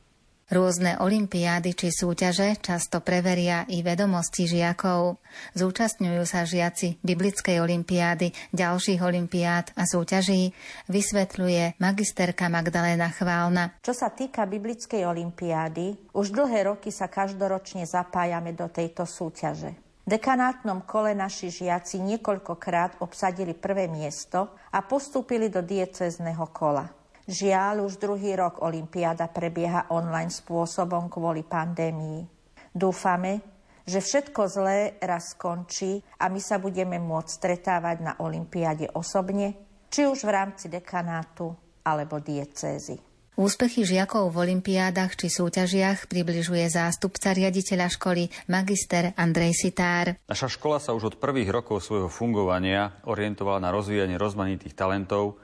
[0.46, 5.18] Rôzne olimpiády či súťaže často preveria i vedomosti žiakov.
[5.58, 10.54] Zúčastňujú sa žiaci biblickej olimpiády, ďalších olimpiád a súťaží,
[10.86, 13.82] vysvetľuje magisterka Magdalena Chválna.
[13.82, 20.86] Čo sa týka biblickej olimpiády, už dlhé roky sa každoročne zapájame do tejto súťaže dekanátnom
[20.86, 26.86] kole naši žiaci niekoľkokrát obsadili prvé miesto a postúpili do diecezného kola.
[27.26, 32.22] Žiaľ, už druhý rok Olympiáda prebieha online spôsobom kvôli pandémii.
[32.70, 33.42] Dúfame,
[33.82, 39.58] že všetko zlé raz skončí a my sa budeme môcť stretávať na Olympiáde osobne,
[39.90, 41.50] či už v rámci dekanátu
[41.82, 42.98] alebo diecézy.
[43.36, 50.16] Úspechy žiakov v olimpiádach či súťažiach približuje zástupca riaditeľa školy magister Andrej Sitár.
[50.24, 55.36] Naša škola sa už od prvých rokov svojho fungovania orientovala na rozvíjanie rozmanitých talentov,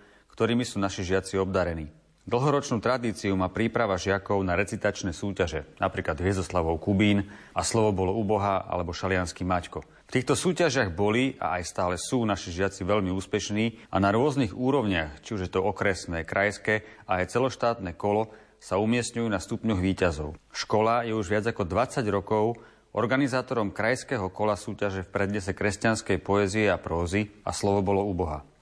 [0.42, 1.94] ktorými sú naši žiaci obdarení.
[2.26, 8.26] Dlhoročnú tradíciu má príprava žiakov na recitačné súťaže, napríklad Hviezoslavov Kubín a Slovo bolo u
[8.26, 9.86] Boha alebo Šalianský Maťko.
[9.86, 14.58] V týchto súťažiach boli a aj stále sú naši žiaci veľmi úspešní a na rôznych
[14.58, 19.78] úrovniach, či už je to okresné, krajské a aj celoštátne kolo, sa umiestňujú na stupňoch
[19.78, 20.42] výťazov.
[20.50, 22.58] Škola je už viac ako 20 rokov
[22.98, 28.14] organizátorom krajského kola súťaže v prednese kresťanskej poezie a prózy a slovo bolo u.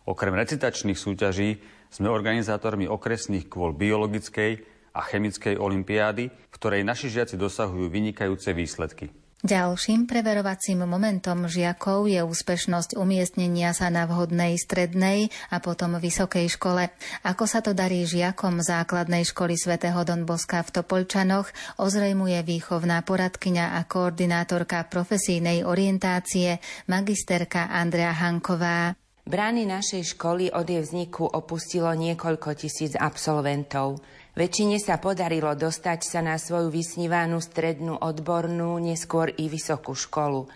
[0.09, 1.61] Okrem recitačných súťaží
[1.93, 4.65] sme organizátormi okresných kôl biologickej
[4.97, 9.13] a chemickej olimpiády, v ktorej naši žiaci dosahujú vynikajúce výsledky.
[9.39, 16.91] Ďalším preverovacím momentom žiakov je úspešnosť umiestnenia sa na vhodnej strednej a potom vysokej škole.
[17.23, 21.47] Ako sa to darí žiakom základnej školy svätého Don Boska v Topolčanoch,
[21.79, 26.59] ozrejmuje výchovná poradkyňa a koordinátorka profesijnej orientácie
[26.91, 28.91] magisterka Andrea Hanková.
[29.29, 34.01] Brány našej školy od jej vzniku opustilo niekoľko tisíc absolventov.
[34.33, 40.49] Väčšine sa podarilo dostať sa na svoju vysnívanú strednú odbornú, neskôr i vysokú školu.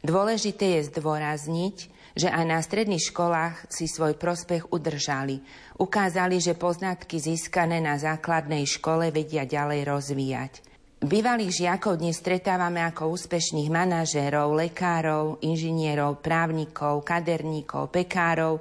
[0.00, 1.76] Dôležité je zdôrazniť,
[2.16, 5.44] že aj na stredných školách si svoj prospech udržali.
[5.76, 10.73] Ukázali, že poznatky získané na základnej škole vedia ďalej rozvíjať.
[11.04, 18.56] Bývalých žiakov dnes stretávame ako úspešných manažérov, lekárov, inžinierov, právnikov, kaderníkov, pekárov,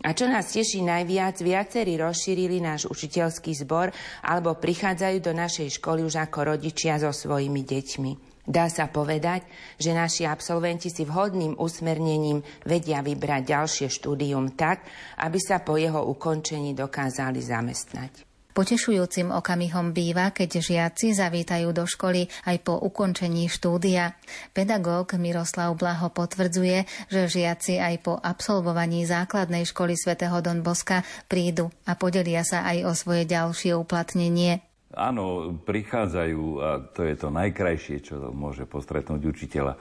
[0.00, 3.92] a čo nás teší najviac, viacerí rozšírili náš učiteľský zbor
[4.24, 8.12] alebo prichádzajú do našej školy už ako rodičia so svojimi deťmi.
[8.48, 9.44] Dá sa povedať,
[9.76, 14.88] že naši absolventi si vhodným usmernením vedia vybrať ďalšie štúdium tak,
[15.20, 18.33] aby sa po jeho ukončení dokázali zamestnať.
[18.54, 24.14] Potešujúcim okamihom býva, keď žiaci zavítajú do školy aj po ukončení štúdia.
[24.54, 31.74] Pedagóg Miroslav Blaho potvrdzuje, že žiaci aj po absolvovaní základnej školy svätého Don Boska prídu
[31.82, 34.62] a podelia sa aj o svoje ďalšie uplatnenie.
[34.94, 39.74] Áno, prichádzajú, a to je to najkrajšie, čo môže postretnúť učiteľa,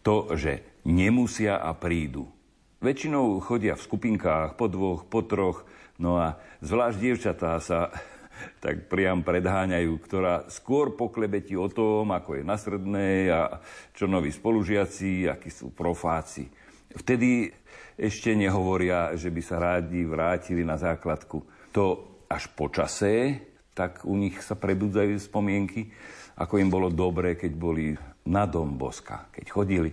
[0.00, 2.32] to, že nemusia a prídu.
[2.80, 5.68] Väčšinou chodia v skupinkách, po dvoch, po troch,
[6.00, 7.90] no a zvlášť dievčatá sa
[8.64, 13.60] tak priam predháňajú, ktorá skôr poklebetí o tom, ako je na srednej a
[13.96, 16.48] čo noví spolužiaci, akí sú profáci.
[16.96, 17.52] Vtedy
[17.96, 21.70] ešte nehovoria, že by sa rádi vrátili na základku.
[21.72, 21.84] To
[22.28, 23.40] až po čase
[23.76, 25.92] tak u nich sa prebudzajú spomienky,
[26.40, 27.92] ako im bolo dobre, keď boli
[28.24, 29.90] na Domboska, keď chodili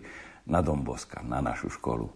[0.47, 2.07] na Domboska, na našu školu.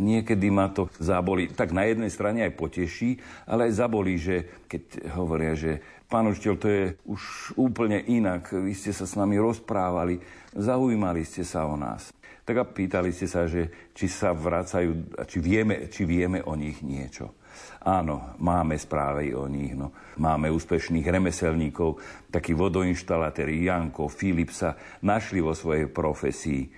[0.00, 5.12] Niekedy ma to zaboli, tak na jednej strane aj poteší, ale aj zabolí, že keď
[5.12, 7.22] hovoria, že pán učiteľ, to je už
[7.60, 10.16] úplne inak, vy ste sa s nami rozprávali,
[10.56, 12.16] zaujímali ste sa o nás.
[12.48, 16.80] Tak a pýtali ste sa, že či sa vracajú, či vieme, či vieme o nich
[16.80, 17.36] niečo.
[17.80, 19.72] Áno, máme správy o nich.
[19.72, 19.92] No.
[20.20, 26.68] Máme úspešných remeselníkov, takí vodoinštalatéri Janko, Filip sa našli vo svojej profesii.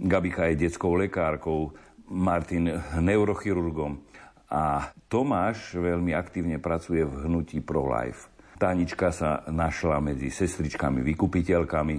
[0.00, 1.72] Gabika je detskou lekárkou,
[2.10, 4.02] Martin neurochirurgom.
[4.50, 8.26] A Tomáš veľmi aktívne pracuje v hnutí ProLife.
[8.58, 11.96] Tánička sa našla medzi sestričkami vykupiteľkami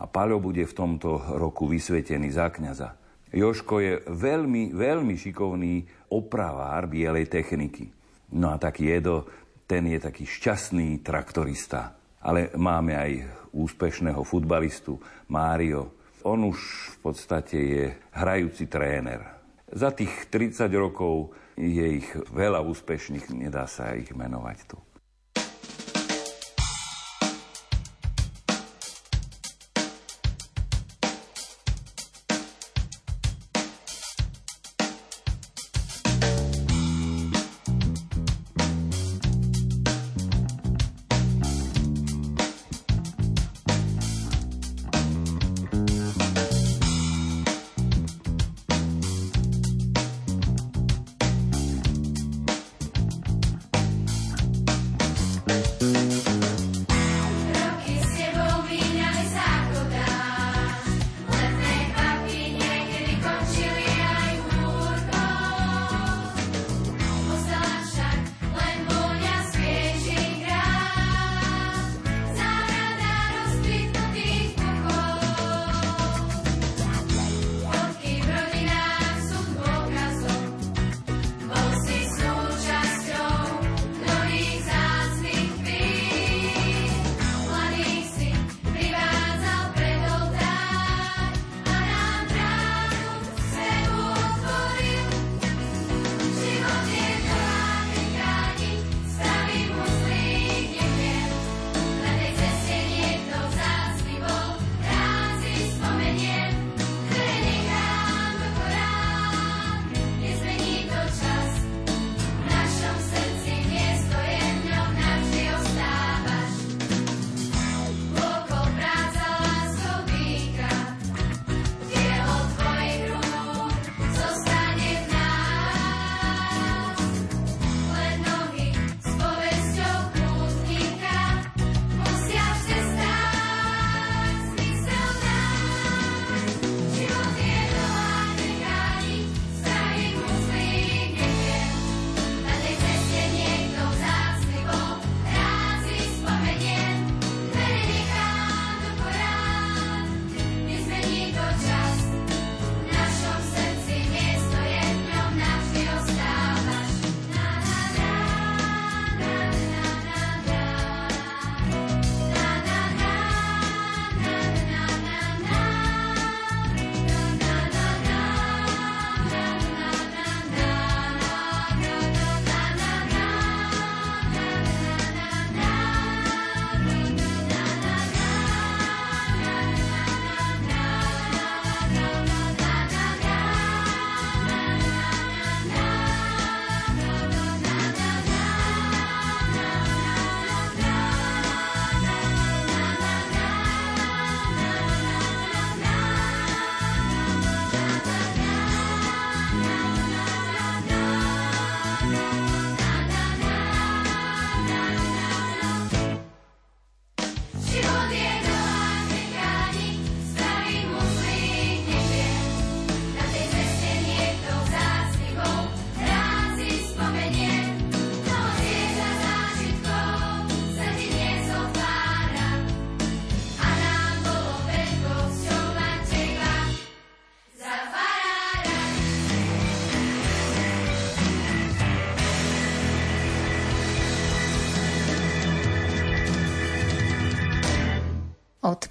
[0.00, 2.96] a Paľo bude v tomto roku vysvetený za kniaza.
[3.30, 7.86] Joško je veľmi, veľmi šikovný opravár bielej techniky.
[8.34, 9.28] No a taký Edo,
[9.70, 11.94] ten je taký šťastný traktorista.
[12.26, 13.12] Ale máme aj
[13.54, 14.98] úspešného futbalistu
[15.30, 15.94] Mário.
[16.26, 17.84] On už v podstate je
[18.18, 19.39] hrajúci tréner.
[19.70, 24.89] Za tých 30 rokov je ich veľa úspešných, nedá sa ich menovať tu.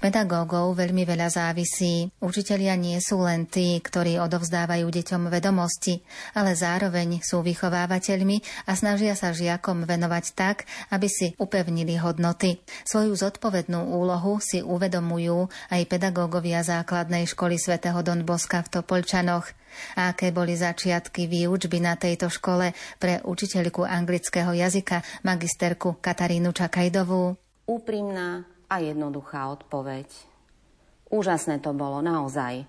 [0.00, 2.08] Pedagógov veľmi veľa závisí.
[2.18, 6.00] Učitelia nie sú len tí, ktorí odovzdávajú deťom vedomosti,
[6.32, 12.58] ale zároveň sú vychovávateľmi a snažia sa žiakom venovať tak, aby si upevnili hodnoty.
[12.88, 19.52] Svoju zodpovednú úlohu si uvedomujú aj pedagógovia základnej školy svätého Don Boska v Topolčanoch.
[19.94, 27.38] Aké boli začiatky výučby na tejto škole pre učiteľku anglického jazyka, magisterku Katarínu Čakajdovú?
[27.70, 30.06] Úprimná a jednoduchá odpoveď.
[31.10, 32.62] Úžasné to bolo, naozaj.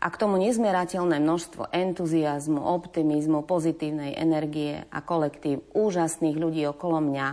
[0.00, 7.28] A k tomu nezmerateľné množstvo entuziasmu, optimizmu, pozitívnej energie a kolektív úžasných ľudí okolo mňa,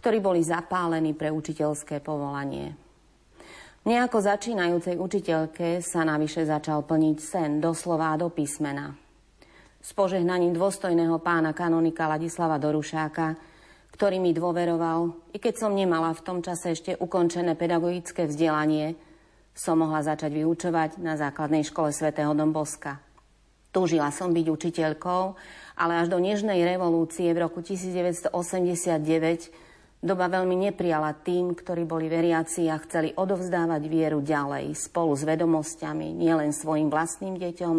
[0.00, 2.72] ktorí boli zapálení pre učiteľské povolanie.
[3.84, 8.96] Mne ako začínajúcej učiteľke sa navyše začal plniť sen, doslova do písmena.
[9.82, 13.51] S požehnaním dôstojného pána kanonika Ladislava Dorušáka
[13.92, 18.96] ktorý mi dôveroval, i keď som nemala v tom čase ešte ukončené pedagogické vzdelanie,
[19.52, 22.98] som mohla začať vyučovať na základnej škole svätého Domboska.
[23.72, 25.22] Túžila som byť učiteľkou,
[25.80, 28.32] ale až do Nežnej revolúcie v roku 1989
[30.04, 36.12] doba veľmi neprijala tým, ktorí boli veriaci a chceli odovzdávať vieru ďalej spolu s vedomosťami
[36.12, 37.76] nielen svojim vlastným deťom,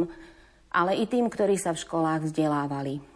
[0.73, 3.12] ale i tým, ktorí sa v školách vzdelávali.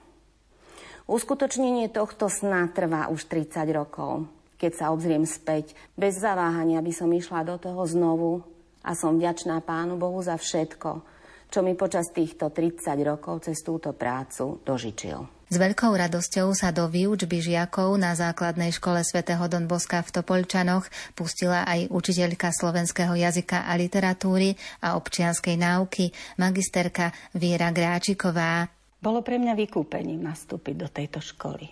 [1.08, 4.28] Uskutočnenie tohto sna trvá už 30 rokov.
[4.60, 8.44] Keď sa obzriem späť, bez zaváhania by som išla do toho znovu
[8.84, 11.00] a som vďačná Pánu Bohu za všetko,
[11.48, 15.48] čo mi počas týchto 30 rokov cez túto prácu dožičil.
[15.48, 20.92] S veľkou radosťou sa do výučby žiakov na základnej škole svätého Don Boska v Topolčanoch
[21.16, 28.77] pustila aj učiteľka slovenského jazyka a literatúry a občianskej náuky, magisterka Viera Gráčiková.
[28.98, 31.70] Bolo pre mňa vykúpením nastúpiť do tejto školy.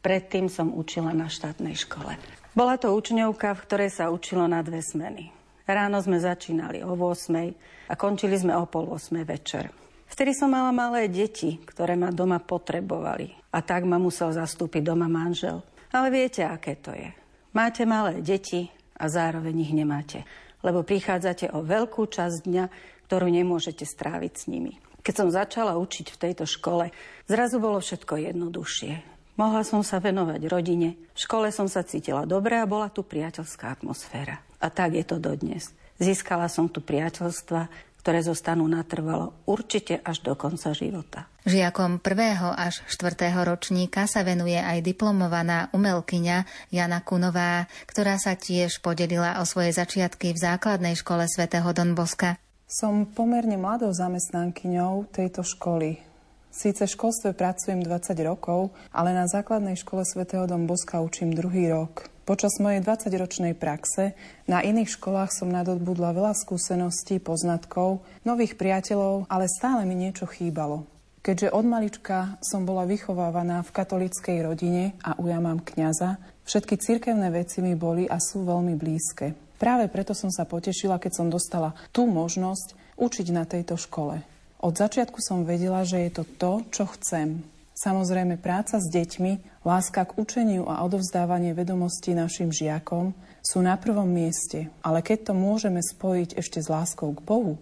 [0.00, 2.16] Predtým som učila na štátnej škole.
[2.56, 5.34] Bola to učňovka, v ktorej sa učilo na dve smeny.
[5.66, 9.68] Ráno sme začínali o 8 a končili sme o pol 8 večer.
[10.06, 13.34] Vtedy som mala malé deti, ktoré ma doma potrebovali.
[13.50, 15.60] A tak ma musel zastúpiť doma manžel.
[15.90, 17.10] Ale viete, aké to je.
[17.50, 20.22] Máte malé deti a zároveň ich nemáte.
[20.62, 22.64] Lebo prichádzate o veľkú časť dňa,
[23.10, 24.78] ktorú nemôžete stráviť s nimi.
[25.06, 26.90] Keď som začala učiť v tejto škole,
[27.30, 29.14] zrazu bolo všetko jednoduchšie.
[29.38, 33.70] Mohla som sa venovať rodine, v škole som sa cítila dobre a bola tu priateľská
[33.70, 34.42] atmosféra.
[34.58, 35.70] A tak je to dodnes.
[36.02, 37.70] Získala som tu priateľstva,
[38.02, 41.30] ktoré zostanú natrvalo určite až do konca života.
[41.46, 48.82] Žiakom prvého až štvrtého ročníka sa venuje aj diplomovaná umelkyňa Jana Kunová, ktorá sa tiež
[48.82, 52.42] podelila o svoje začiatky v základnej škole svätého Don Boska.
[52.66, 56.02] Som pomerne mladou zamestnankyňou tejto školy.
[56.50, 61.70] Síce v školstve pracujem 20 rokov, ale na základnej škole svätého Dom Boska učím druhý
[61.70, 62.10] rok.
[62.26, 64.18] Počas mojej 20-ročnej praxe
[64.50, 70.90] na iných školách som nadobudla veľa skúseností, poznatkov, nových priateľov, ale stále mi niečo chýbalo.
[71.22, 77.30] Keďže od malička som bola vychovávaná v katolickej rodine a uja mám kňaza, všetky cirkevné
[77.30, 79.45] veci mi boli a sú veľmi blízke.
[79.56, 84.20] Práve preto som sa potešila, keď som dostala tú možnosť učiť na tejto škole.
[84.60, 87.44] Od začiatku som vedela, že je to to, čo chcem.
[87.76, 93.12] Samozrejme, práca s deťmi, láska k učeniu a odovzdávanie vedomostí našim žiakom
[93.44, 97.60] sú na prvom mieste, ale keď to môžeme spojiť ešte s láskou k Bohu,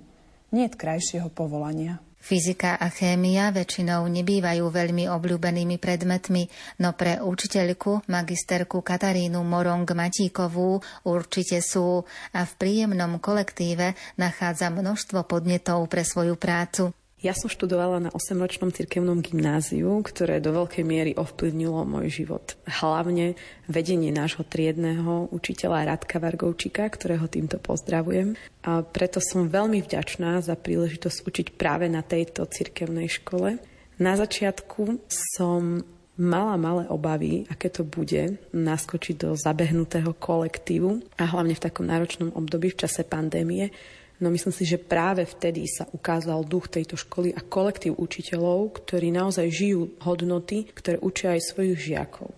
[0.54, 1.98] nie je krajšieho povolania.
[2.24, 6.48] Fyzika a chémia väčšinou nebývajú veľmi obľúbenými predmetmi,
[6.80, 12.00] no pre učiteľku, magisterku Katarínu Morong Matíkovú určite sú
[12.32, 17.03] a v príjemnom kolektíve nachádza množstvo podnetov pre svoju prácu.
[17.24, 22.52] Ja som študovala na 8-ročnom cirkevnom gymnáziu, ktoré do veľkej miery ovplyvnilo môj život.
[22.68, 23.32] Hlavne
[23.64, 28.36] vedenie nášho triedného učiteľa Radka Vargovčíka, ktorého týmto pozdravujem.
[28.68, 33.56] A preto som veľmi vďačná za príležitosť učiť práve na tejto cirkevnej škole.
[33.96, 35.80] Na začiatku som
[36.20, 42.36] mala malé obavy, aké to bude naskočiť do zabehnutého kolektívu a hlavne v takom náročnom
[42.36, 43.72] období v čase pandémie,
[44.22, 49.10] No myslím si, že práve vtedy sa ukázal duch tejto školy a kolektív učiteľov, ktorí
[49.10, 52.30] naozaj žijú hodnoty, ktoré učia aj svojich žiakov.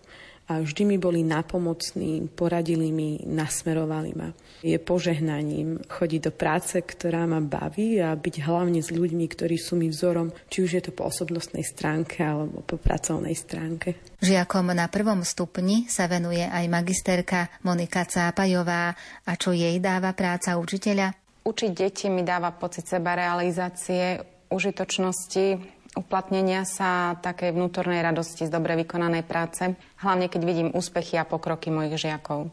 [0.46, 4.30] A vždy mi boli napomocní, poradili mi, nasmerovali ma.
[4.62, 9.74] Je požehnaním chodiť do práce, ktorá ma baví a byť hlavne s ľuďmi, ktorí sú
[9.74, 13.98] mi vzorom, či už je to po osobnostnej stránke alebo po pracovnej stránke.
[14.22, 18.94] Žiakom na prvom stupni sa venuje aj magisterka Monika Cápajová.
[19.26, 21.25] A čo jej dáva práca učiteľa?
[21.46, 24.18] Učiť deti mi dáva pocit seba realizácie,
[24.50, 25.62] užitočnosti,
[25.94, 31.70] uplatnenia sa takej vnútornej radosti z dobre vykonanej práce, hlavne keď vidím úspechy a pokroky
[31.70, 32.50] mojich žiakov.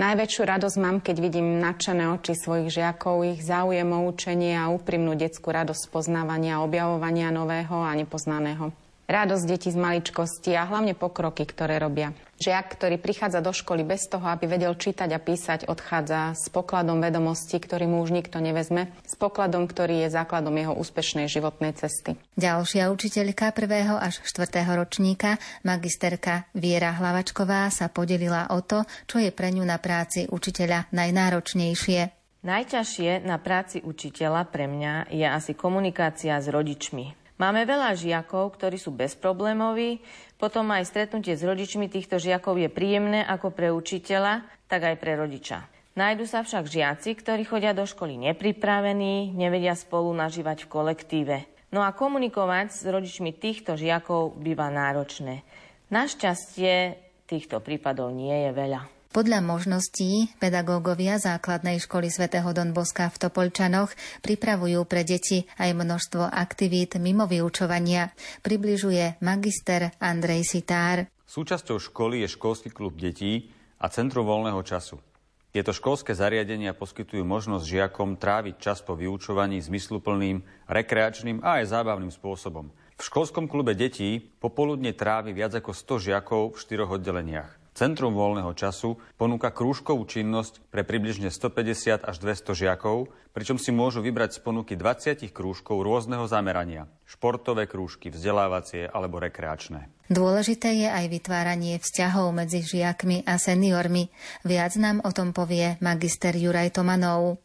[0.00, 5.12] Najväčšiu radosť mám, keď vidím nadšené oči svojich žiakov, ich záujem o učenie a úprimnú
[5.12, 8.72] detskú radosť poznávania, objavovania nového a nepoznaného
[9.10, 12.14] radosť detí z maličkosti a hlavne pokroky, ktoré robia.
[12.40, 16.96] Žiak, ktorý prichádza do školy bez toho, aby vedel čítať a písať, odchádza s pokladom
[17.04, 22.16] vedomostí, ktorý mu už nikto nevezme, s pokladom, ktorý je základom jeho úspešnej životnej cesty.
[22.40, 25.36] Ďalšia učiteľka prvého až štvrtého ročníka,
[25.68, 32.16] magisterka Viera Hlavačková, sa podelila o to, čo je pre ňu na práci učiteľa najnáročnejšie.
[32.40, 37.19] Najťažšie na práci učiteľa pre mňa je asi komunikácia s rodičmi.
[37.40, 40.04] Máme veľa žiakov, ktorí sú bezproblémoví,
[40.36, 45.16] potom aj stretnutie s rodičmi týchto žiakov je príjemné ako pre učiteľa, tak aj pre
[45.16, 45.64] rodiča.
[45.96, 51.36] Najdu sa však žiaci, ktorí chodia do školy nepripravení, nevedia spolu nažívať v kolektíve.
[51.72, 55.40] No a komunikovať s rodičmi týchto žiakov býva náročné.
[55.88, 58.99] Našťastie týchto prípadov nie je veľa.
[59.10, 63.90] Podľa možností pedagógovia základnej školy svätého Don Boska v Topolčanoch
[64.22, 68.14] pripravujú pre deti aj množstvo aktivít mimo vyučovania.
[68.46, 71.10] Približuje magister Andrej Sitár.
[71.26, 73.50] Súčasťou školy je školský klub detí
[73.82, 75.02] a centrum voľného času.
[75.50, 82.14] Tieto školské zariadenia poskytujú možnosť žiakom tráviť čas po vyučovaní zmysluplným, rekreačným a aj zábavným
[82.14, 82.70] spôsobom.
[82.94, 87.59] V školskom klube detí popoludne trávi viac ako 100 žiakov v štyroch oddeleniach.
[87.80, 94.04] Centrum voľného času ponúka krúžkovú činnosť pre približne 150 až 200 žiakov, pričom si môžu
[94.04, 96.92] vybrať z ponuky 20 krúžkov rôzneho zamerania.
[97.08, 99.88] Športové krúžky, vzdelávacie alebo rekreačné.
[100.12, 104.12] Dôležité je aj vytváranie vzťahov medzi žiakmi a seniormi.
[104.44, 107.40] Viac nám o tom povie magister Juraj Tomanov.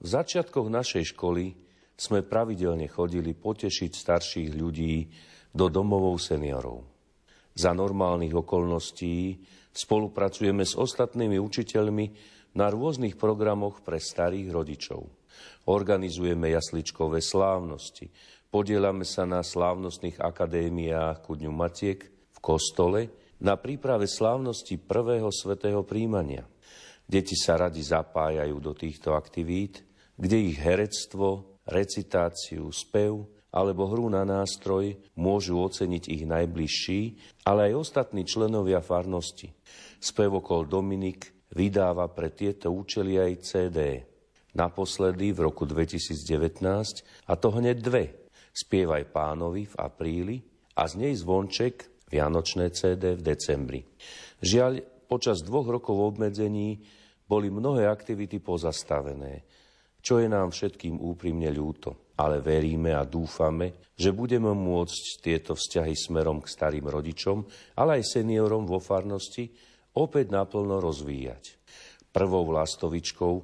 [0.00, 1.60] V začiatkoch našej školy
[2.00, 5.12] sme pravidelne chodili potešiť starších ľudí
[5.52, 6.88] do domovov seniorov.
[7.52, 12.06] Za normálnych okolností Spolupracujeme s ostatnými učiteľmi
[12.54, 15.02] na rôznych programoch pre starých rodičov.
[15.66, 18.06] Organizujeme jasličkové slávnosti.
[18.46, 23.10] Podielame sa na slávnostných akadémiách ku Dňu Matiek v kostole
[23.42, 26.46] na príprave slávnosti prvého svetého príjmania.
[27.02, 29.82] Deti sa radi zapájajú do týchto aktivít,
[30.14, 37.00] kde ich herectvo, recitáciu, spev alebo hru na nástroj môžu oceniť ich najbližší,
[37.46, 39.54] ale aj ostatní členovia farnosti.
[40.02, 43.78] Spevokol Dominik vydáva pre tieto účely aj CD.
[44.58, 48.04] Naposledy v roku 2019, a to hneď dve.
[48.50, 50.36] Spievaj pánovi v apríli
[50.74, 53.80] a z nej zvonček Vianočné CD v decembri.
[54.42, 56.82] Žiaľ, počas dvoch rokov obmedzení
[57.26, 59.46] boli mnohé aktivity pozastavené,
[60.02, 65.94] čo je nám všetkým úprimne ľúto ale veríme a dúfame, že budeme môcť tieto vzťahy
[65.94, 67.42] smerom k starým rodičom,
[67.78, 69.50] ale aj seniorom vo farnosti
[69.98, 71.58] opäť naplno rozvíjať.
[72.14, 73.34] Prvou lastovičkou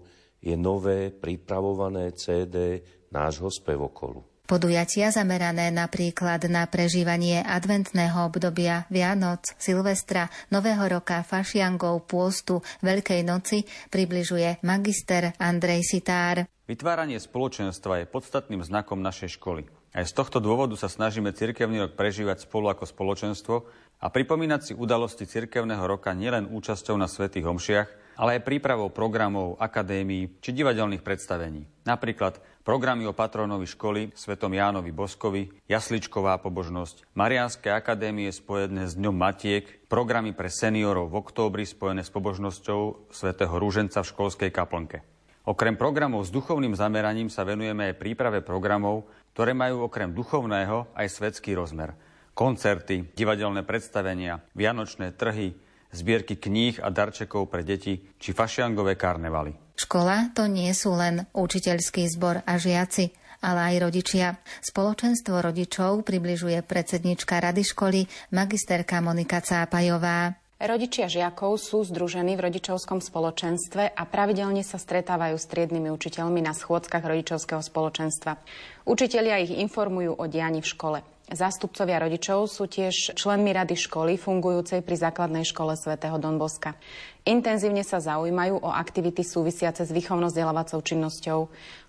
[0.40, 4.39] je nové pripravované CD nášho spevokolu.
[4.51, 13.62] Podujatia zamerané napríklad na prežívanie adventného obdobia Vianoc, Silvestra, Nového roka, Fašiangov, Pôstu, Veľkej noci
[13.94, 16.51] približuje magister Andrej Sitár.
[16.66, 19.70] Vytváranie spoločenstva je podstatným znakom našej školy.
[19.94, 23.55] Aj z tohto dôvodu sa snažíme cirkevný rok prežívať spolu ako spoločenstvo
[24.03, 29.62] a pripomínať si udalosti cirkevného roka nielen účasťou na svätých homšiach, ale aj prípravou programov,
[29.62, 31.70] akadémií či divadelných predstavení.
[31.86, 39.16] Napríklad programy o patronovi školy Svetom Jánovi Boskovi, Jasličková pobožnosť, Mariánske akadémie spojené s Dňom
[39.16, 45.00] Matiek, programy pre seniorov v októbri spojené s pobožnosťou svätého Rúženca v školskej kaplnke.
[45.48, 51.06] Okrem programov s duchovným zameraním sa venujeme aj príprave programov, ktoré majú okrem duchovného aj
[51.08, 51.96] svetský rozmer.
[52.36, 55.56] Koncerty, divadelné predstavenia, vianočné trhy,
[55.91, 59.74] zbierky kníh a darčekov pre deti či fašiangové karnevaly.
[59.74, 63.11] Škola to nie sú len učiteľský zbor a žiaci,
[63.41, 64.36] ale aj rodičia.
[64.61, 68.01] Spoločenstvo rodičov približuje predsednička rady školy
[68.36, 70.36] magisterka Monika Cápajová.
[70.61, 76.53] Rodičia žiakov sú združení v rodičovskom spoločenstve a pravidelne sa stretávajú s triednymi učiteľmi na
[76.53, 78.36] schôdzkach rodičovského spoločenstva.
[78.84, 80.99] Učitelia ich informujú o dianí v škole.
[81.30, 86.74] Zástupcovia rodičov sú tiež členmi rady školy fungujúcej pri základnej škole svätého Donboska.
[87.22, 91.40] Intenzívne sa zaujímajú o aktivity súvisiace s výchovno-vzdelávacou činnosťou,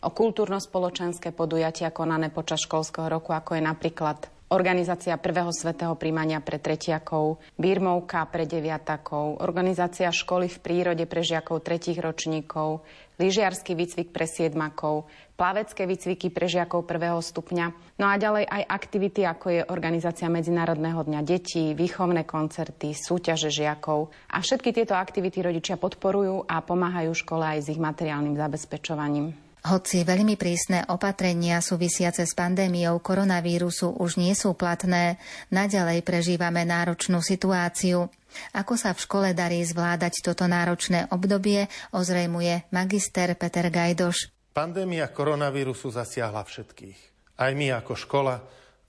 [0.06, 6.60] o kultúrno-spoločenské podujatia konané počas školského roku, ako je napríklad organizácia prvého svetého príjmania pre
[6.60, 12.84] tretiakov, birmovka pre deviatakov, organizácia školy v prírode pre žiakov tretich ročníkov,
[13.16, 15.08] lyžiarsky výcvik pre siedmakov,
[15.42, 17.98] plavecké výcviky pre žiakov prvého stupňa.
[17.98, 24.14] No a ďalej aj aktivity, ako je organizácia Medzinárodného dňa detí, výchovné koncerty, súťaže žiakov.
[24.30, 29.34] A všetky tieto aktivity rodičia podporujú a pomáhajú škole aj s ich materiálnym zabezpečovaním.
[29.66, 37.22] Hoci veľmi prísne opatrenia súvisiace s pandémiou koronavírusu už nie sú platné, naďalej prežívame náročnú
[37.22, 38.10] situáciu.
[38.58, 44.41] Ako sa v škole darí zvládať toto náročné obdobie, ozrejmuje magister Peter Gajdoš.
[44.52, 47.00] Pandémia koronavírusu zasiahla všetkých.
[47.40, 48.36] Aj my ako škola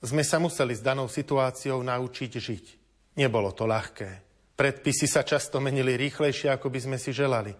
[0.02, 2.66] sme sa museli s danou situáciou naučiť žiť.
[3.22, 4.10] Nebolo to ľahké.
[4.58, 7.54] Predpisy sa často menili rýchlejšie, ako by sme si želali.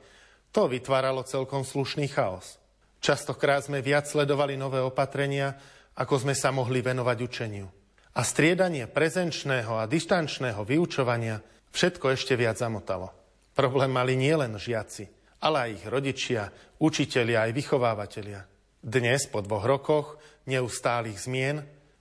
[0.51, 2.59] To vytváralo celkom slušný chaos.
[2.99, 5.55] Častokrát sme viac sledovali nové opatrenia,
[5.95, 7.71] ako sme sa mohli venovať učeniu.
[8.19, 11.39] A striedanie prezenčného a dištančného vyučovania
[11.71, 13.15] všetko ešte viac zamotalo.
[13.55, 15.07] Problém mali nielen žiaci,
[15.43, 16.43] ale aj ich rodičia,
[16.79, 18.47] učitelia aj vychovávateľia.
[18.79, 20.07] Dnes, po dvoch rokoch
[20.47, 21.57] neustálých zmien,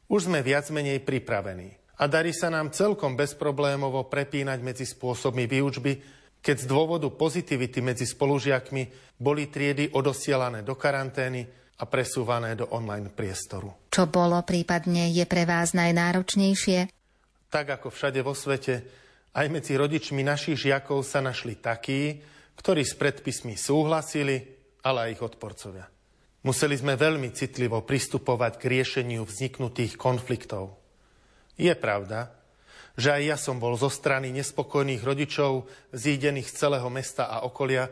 [0.06, 1.74] už sme viac menej pripravení.
[2.02, 6.02] A darí sa nám celkom bezproblémovo prepínať medzi spôsobmi výučby,
[6.42, 11.46] keď z dôvodu pozitivity medzi spolužiakmi boli triedy odosielané do karantény
[11.78, 13.90] a presúvané do online priestoru.
[13.94, 16.90] Čo bolo prípadne je pre vás najnáročnejšie?
[17.54, 18.82] Tak ako všade vo svete,
[19.38, 22.22] aj medzi rodičmi našich žiakov sa našli takí,
[22.62, 24.38] ktorí s predpismi súhlasili,
[24.86, 25.90] ale aj ich odporcovia.
[26.46, 30.78] Museli sme veľmi citlivo pristupovať k riešeniu vzniknutých konfliktov.
[31.58, 32.30] Je pravda,
[32.94, 37.90] že aj ja som bol zo strany nespokojných rodičov zídených z celého mesta a okolia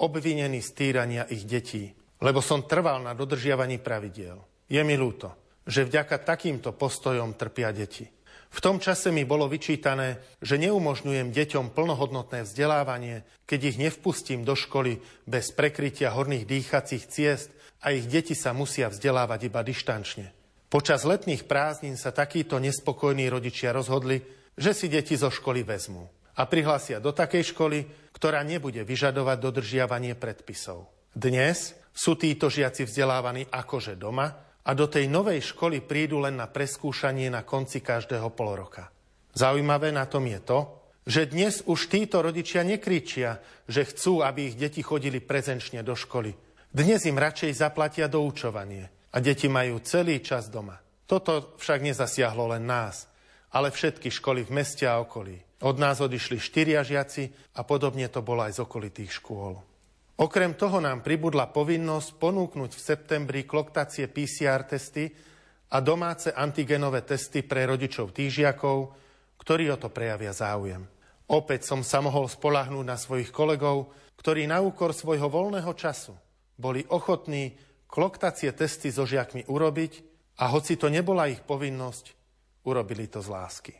[0.00, 1.92] obvinený z týrania ich detí,
[2.24, 4.40] lebo som trval na dodržiavaní pravidiel.
[4.68, 8.08] Je mi ľúto, že vďaka takýmto postojom trpia deti.
[8.48, 14.56] V tom čase mi bolo vyčítané, že neumožňujem deťom plnohodnotné vzdelávanie, keď ich nevpustím do
[14.56, 17.52] školy bez prekrytia horných dýchacích ciest
[17.84, 20.32] a ich deti sa musia vzdelávať iba dištančne.
[20.68, 24.20] Počas letných prázdnin sa takíto nespokojní rodičia rozhodli,
[24.58, 27.78] že si deti zo školy vezmú a prihlásia do takej školy,
[28.14, 30.86] ktorá nebude vyžadovať dodržiavanie predpisov.
[31.10, 36.44] Dnes sú títo žiaci vzdelávaní akože doma a do tej novej školy prídu len na
[36.44, 38.92] preskúšanie na konci každého poloroka.
[39.32, 40.58] Zaujímavé na tom je to,
[41.08, 46.36] že dnes už títo rodičia nekričia, že chcú, aby ich deti chodili prezenčne do školy.
[46.68, 50.76] Dnes im radšej zaplatia doučovanie– a deti majú celý čas doma.
[51.08, 53.08] Toto však nezasiahlo len nás,
[53.56, 55.40] ale všetky školy v meste a okolí.
[55.64, 59.58] Od nás odišli štyria žiaci a podobne to bolo aj z okolitých škôl.
[60.18, 65.06] Okrem toho nám pribudla povinnosť ponúknuť v septembri kloktacie PCR testy
[65.70, 68.78] a domáce antigenové testy pre rodičov týžiakov,
[69.38, 70.82] ktorí o to prejavia záujem.
[71.30, 76.18] Opäť som sa mohol spolahnúť na svojich kolegov, ktorí na úkor svojho voľného času
[76.58, 77.54] boli ochotní
[77.86, 79.92] kloktacie testy so žiakmi urobiť
[80.42, 82.04] a hoci to nebola ich povinnosť,
[82.66, 83.74] urobili to z lásky.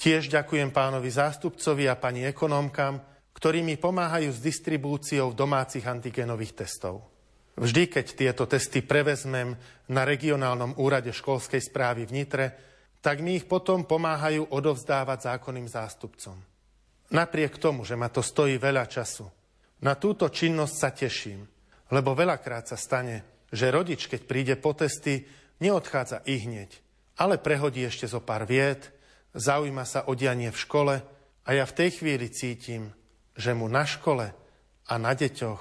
[0.00, 2.96] Tiež ďakujem pánovi zástupcovi a pani ekonómkam,
[3.42, 7.02] ktorí mi pomáhajú s distribúciou domácich antigenových testov.
[7.58, 9.58] Vždy, keď tieto testy prevezmem
[9.90, 12.46] na regionálnom úrade školskej správy v Nitre,
[13.02, 16.38] tak mi ich potom pomáhajú odovzdávať zákonným zástupcom.
[17.10, 19.26] Napriek tomu, že ma to stojí veľa času,
[19.82, 21.42] na túto činnosť sa teším,
[21.90, 25.26] lebo veľakrát sa stane, že rodič, keď príde po testy,
[25.58, 26.78] neodchádza i hneď,
[27.18, 28.86] ale prehodí ešte zo pár vied,
[29.34, 30.94] zaujíma sa o dianie v škole
[31.42, 32.94] a ja v tej chvíli cítim,
[33.36, 34.32] že mu na škole
[34.88, 35.60] a na deťoch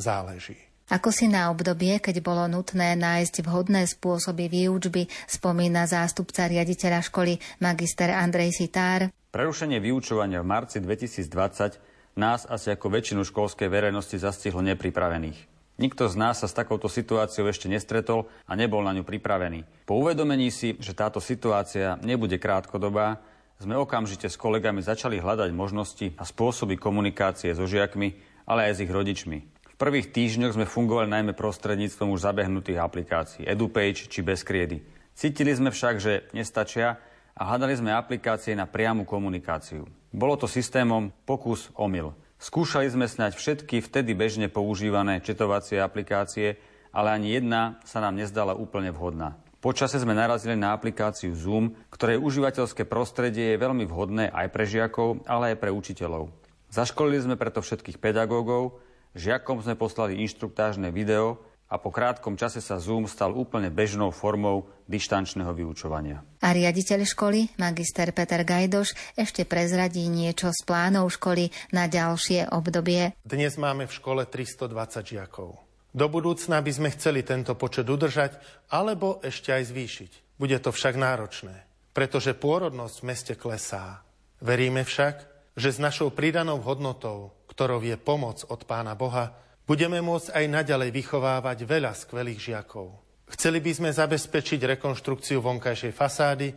[0.00, 0.56] záleží.
[0.90, 7.38] Ako si na obdobie, keď bolo nutné nájsť vhodné spôsoby výučby, spomína zástupca riaditeľa školy
[7.62, 9.06] magister Andrej Sitár.
[9.30, 15.46] Prerušenie vyučovania v marci 2020 nás asi ako väčšinu školskej verejnosti zastihlo nepripravených.
[15.78, 19.86] Nikto z nás sa s takouto situáciou ešte nestretol a nebol na ňu pripravený.
[19.86, 23.22] Po uvedomení si, že táto situácia nebude krátkodobá,
[23.60, 28.16] sme okamžite s kolegami začali hľadať možnosti a spôsoby komunikácie so žiakmi,
[28.48, 29.38] ale aj s ich rodičmi.
[29.44, 34.80] V prvých týždňoch sme fungovali najmä prostredníctvom už zabehnutých aplikácií EduPage či Bezkriedy.
[35.12, 36.96] Cítili sme však, že nestačia
[37.36, 39.84] a hľadali sme aplikácie na priamu komunikáciu.
[40.08, 42.16] Bolo to systémom pokus-omyl.
[42.40, 46.56] Skúšali sme snať všetky vtedy bežne používané četovacie aplikácie,
[46.96, 49.36] ale ani jedna sa nám nezdala úplne vhodná.
[49.60, 55.20] Počase sme narazili na aplikáciu Zoom, ktorej užívateľské prostredie je veľmi vhodné aj pre žiakov,
[55.28, 56.32] ale aj pre učiteľov.
[56.72, 58.80] Zaškolili sme preto všetkých pedagógov,
[59.12, 64.72] žiakom sme poslali inštruktážne video a po krátkom čase sa Zoom stal úplne bežnou formou
[64.88, 66.24] dištančného vyučovania.
[66.40, 73.12] A riaditeľ školy, magister Peter Gajdoš, ešte prezradí niečo z plánov školy na ďalšie obdobie.
[73.28, 75.69] Dnes máme v škole 320 žiakov.
[75.90, 78.38] Do budúcna by sme chceli tento počet udržať
[78.70, 80.12] alebo ešte aj zvýšiť.
[80.38, 84.06] Bude to však náročné, pretože pôrodnosť v meste klesá.
[84.38, 85.16] Veríme však,
[85.58, 89.34] že s našou pridanou hodnotou, ktorou je pomoc od Pána Boha,
[89.66, 92.94] budeme môcť aj naďalej vychovávať veľa skvelých žiakov.
[93.30, 96.48] Chceli by sme zabezpečiť rekonštrukciu vonkajšej fasády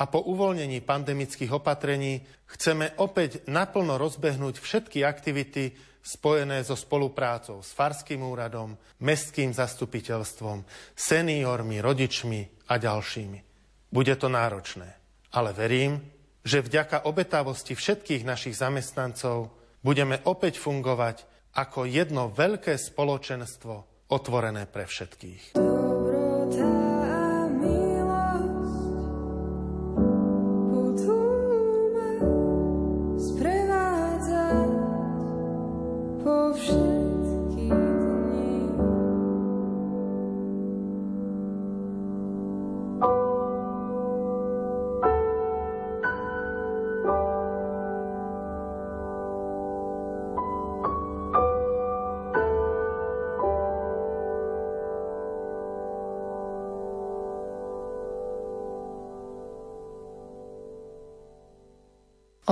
[0.00, 7.70] a po uvoľnení pandemických opatrení chceme opäť naplno rozbehnúť všetky aktivity spojené so spoluprácou s
[7.70, 10.66] Farským úradom, Mestským zastupiteľstvom,
[10.98, 13.38] seniormi, rodičmi a ďalšími.
[13.88, 14.88] Bude to náročné,
[15.30, 16.02] ale verím,
[16.42, 21.22] že vďaka obetavosti všetkých našich zamestnancov budeme opäť fungovať
[21.54, 25.54] ako jedno veľké spoločenstvo otvorené pre všetkých.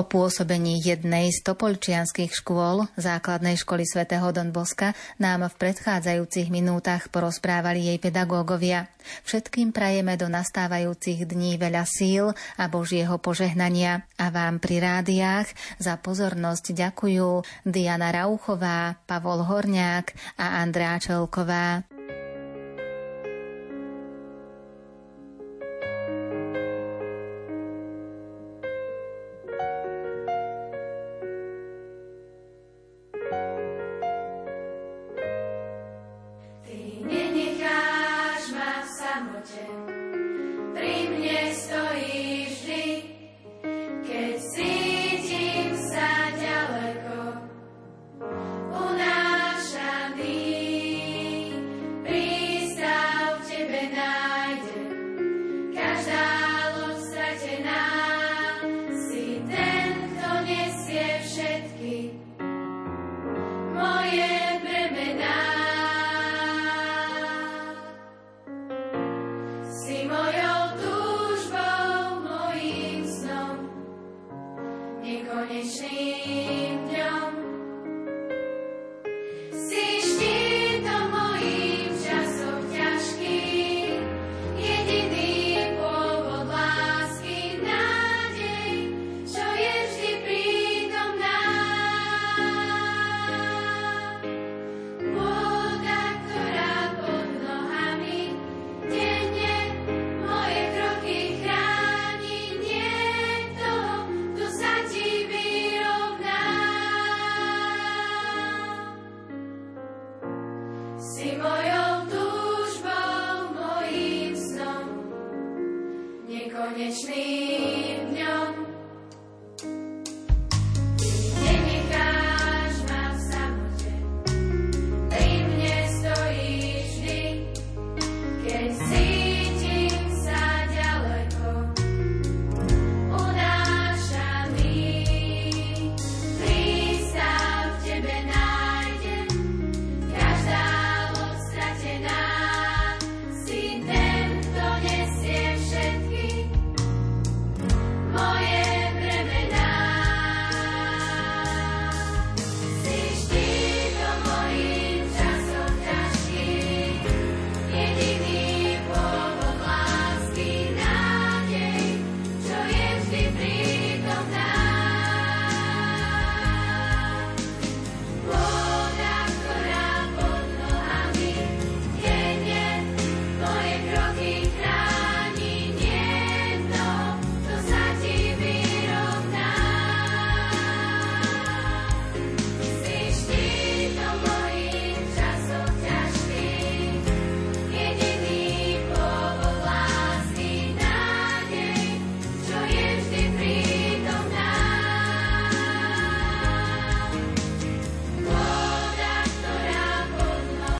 [0.01, 7.13] O pôsobení jednej z topolčianských škôl základnej školy svätého Don Boska nám v predchádzajúcich minútach
[7.13, 8.89] porozprávali jej pedagógovia.
[9.29, 16.01] Všetkým prajeme do nastávajúcich dní veľa síl a Božieho požehnania a vám pri rádiách za
[16.01, 21.85] pozornosť ďakujú Diana Rauchová, Pavol Horňák a Andrá Čelková.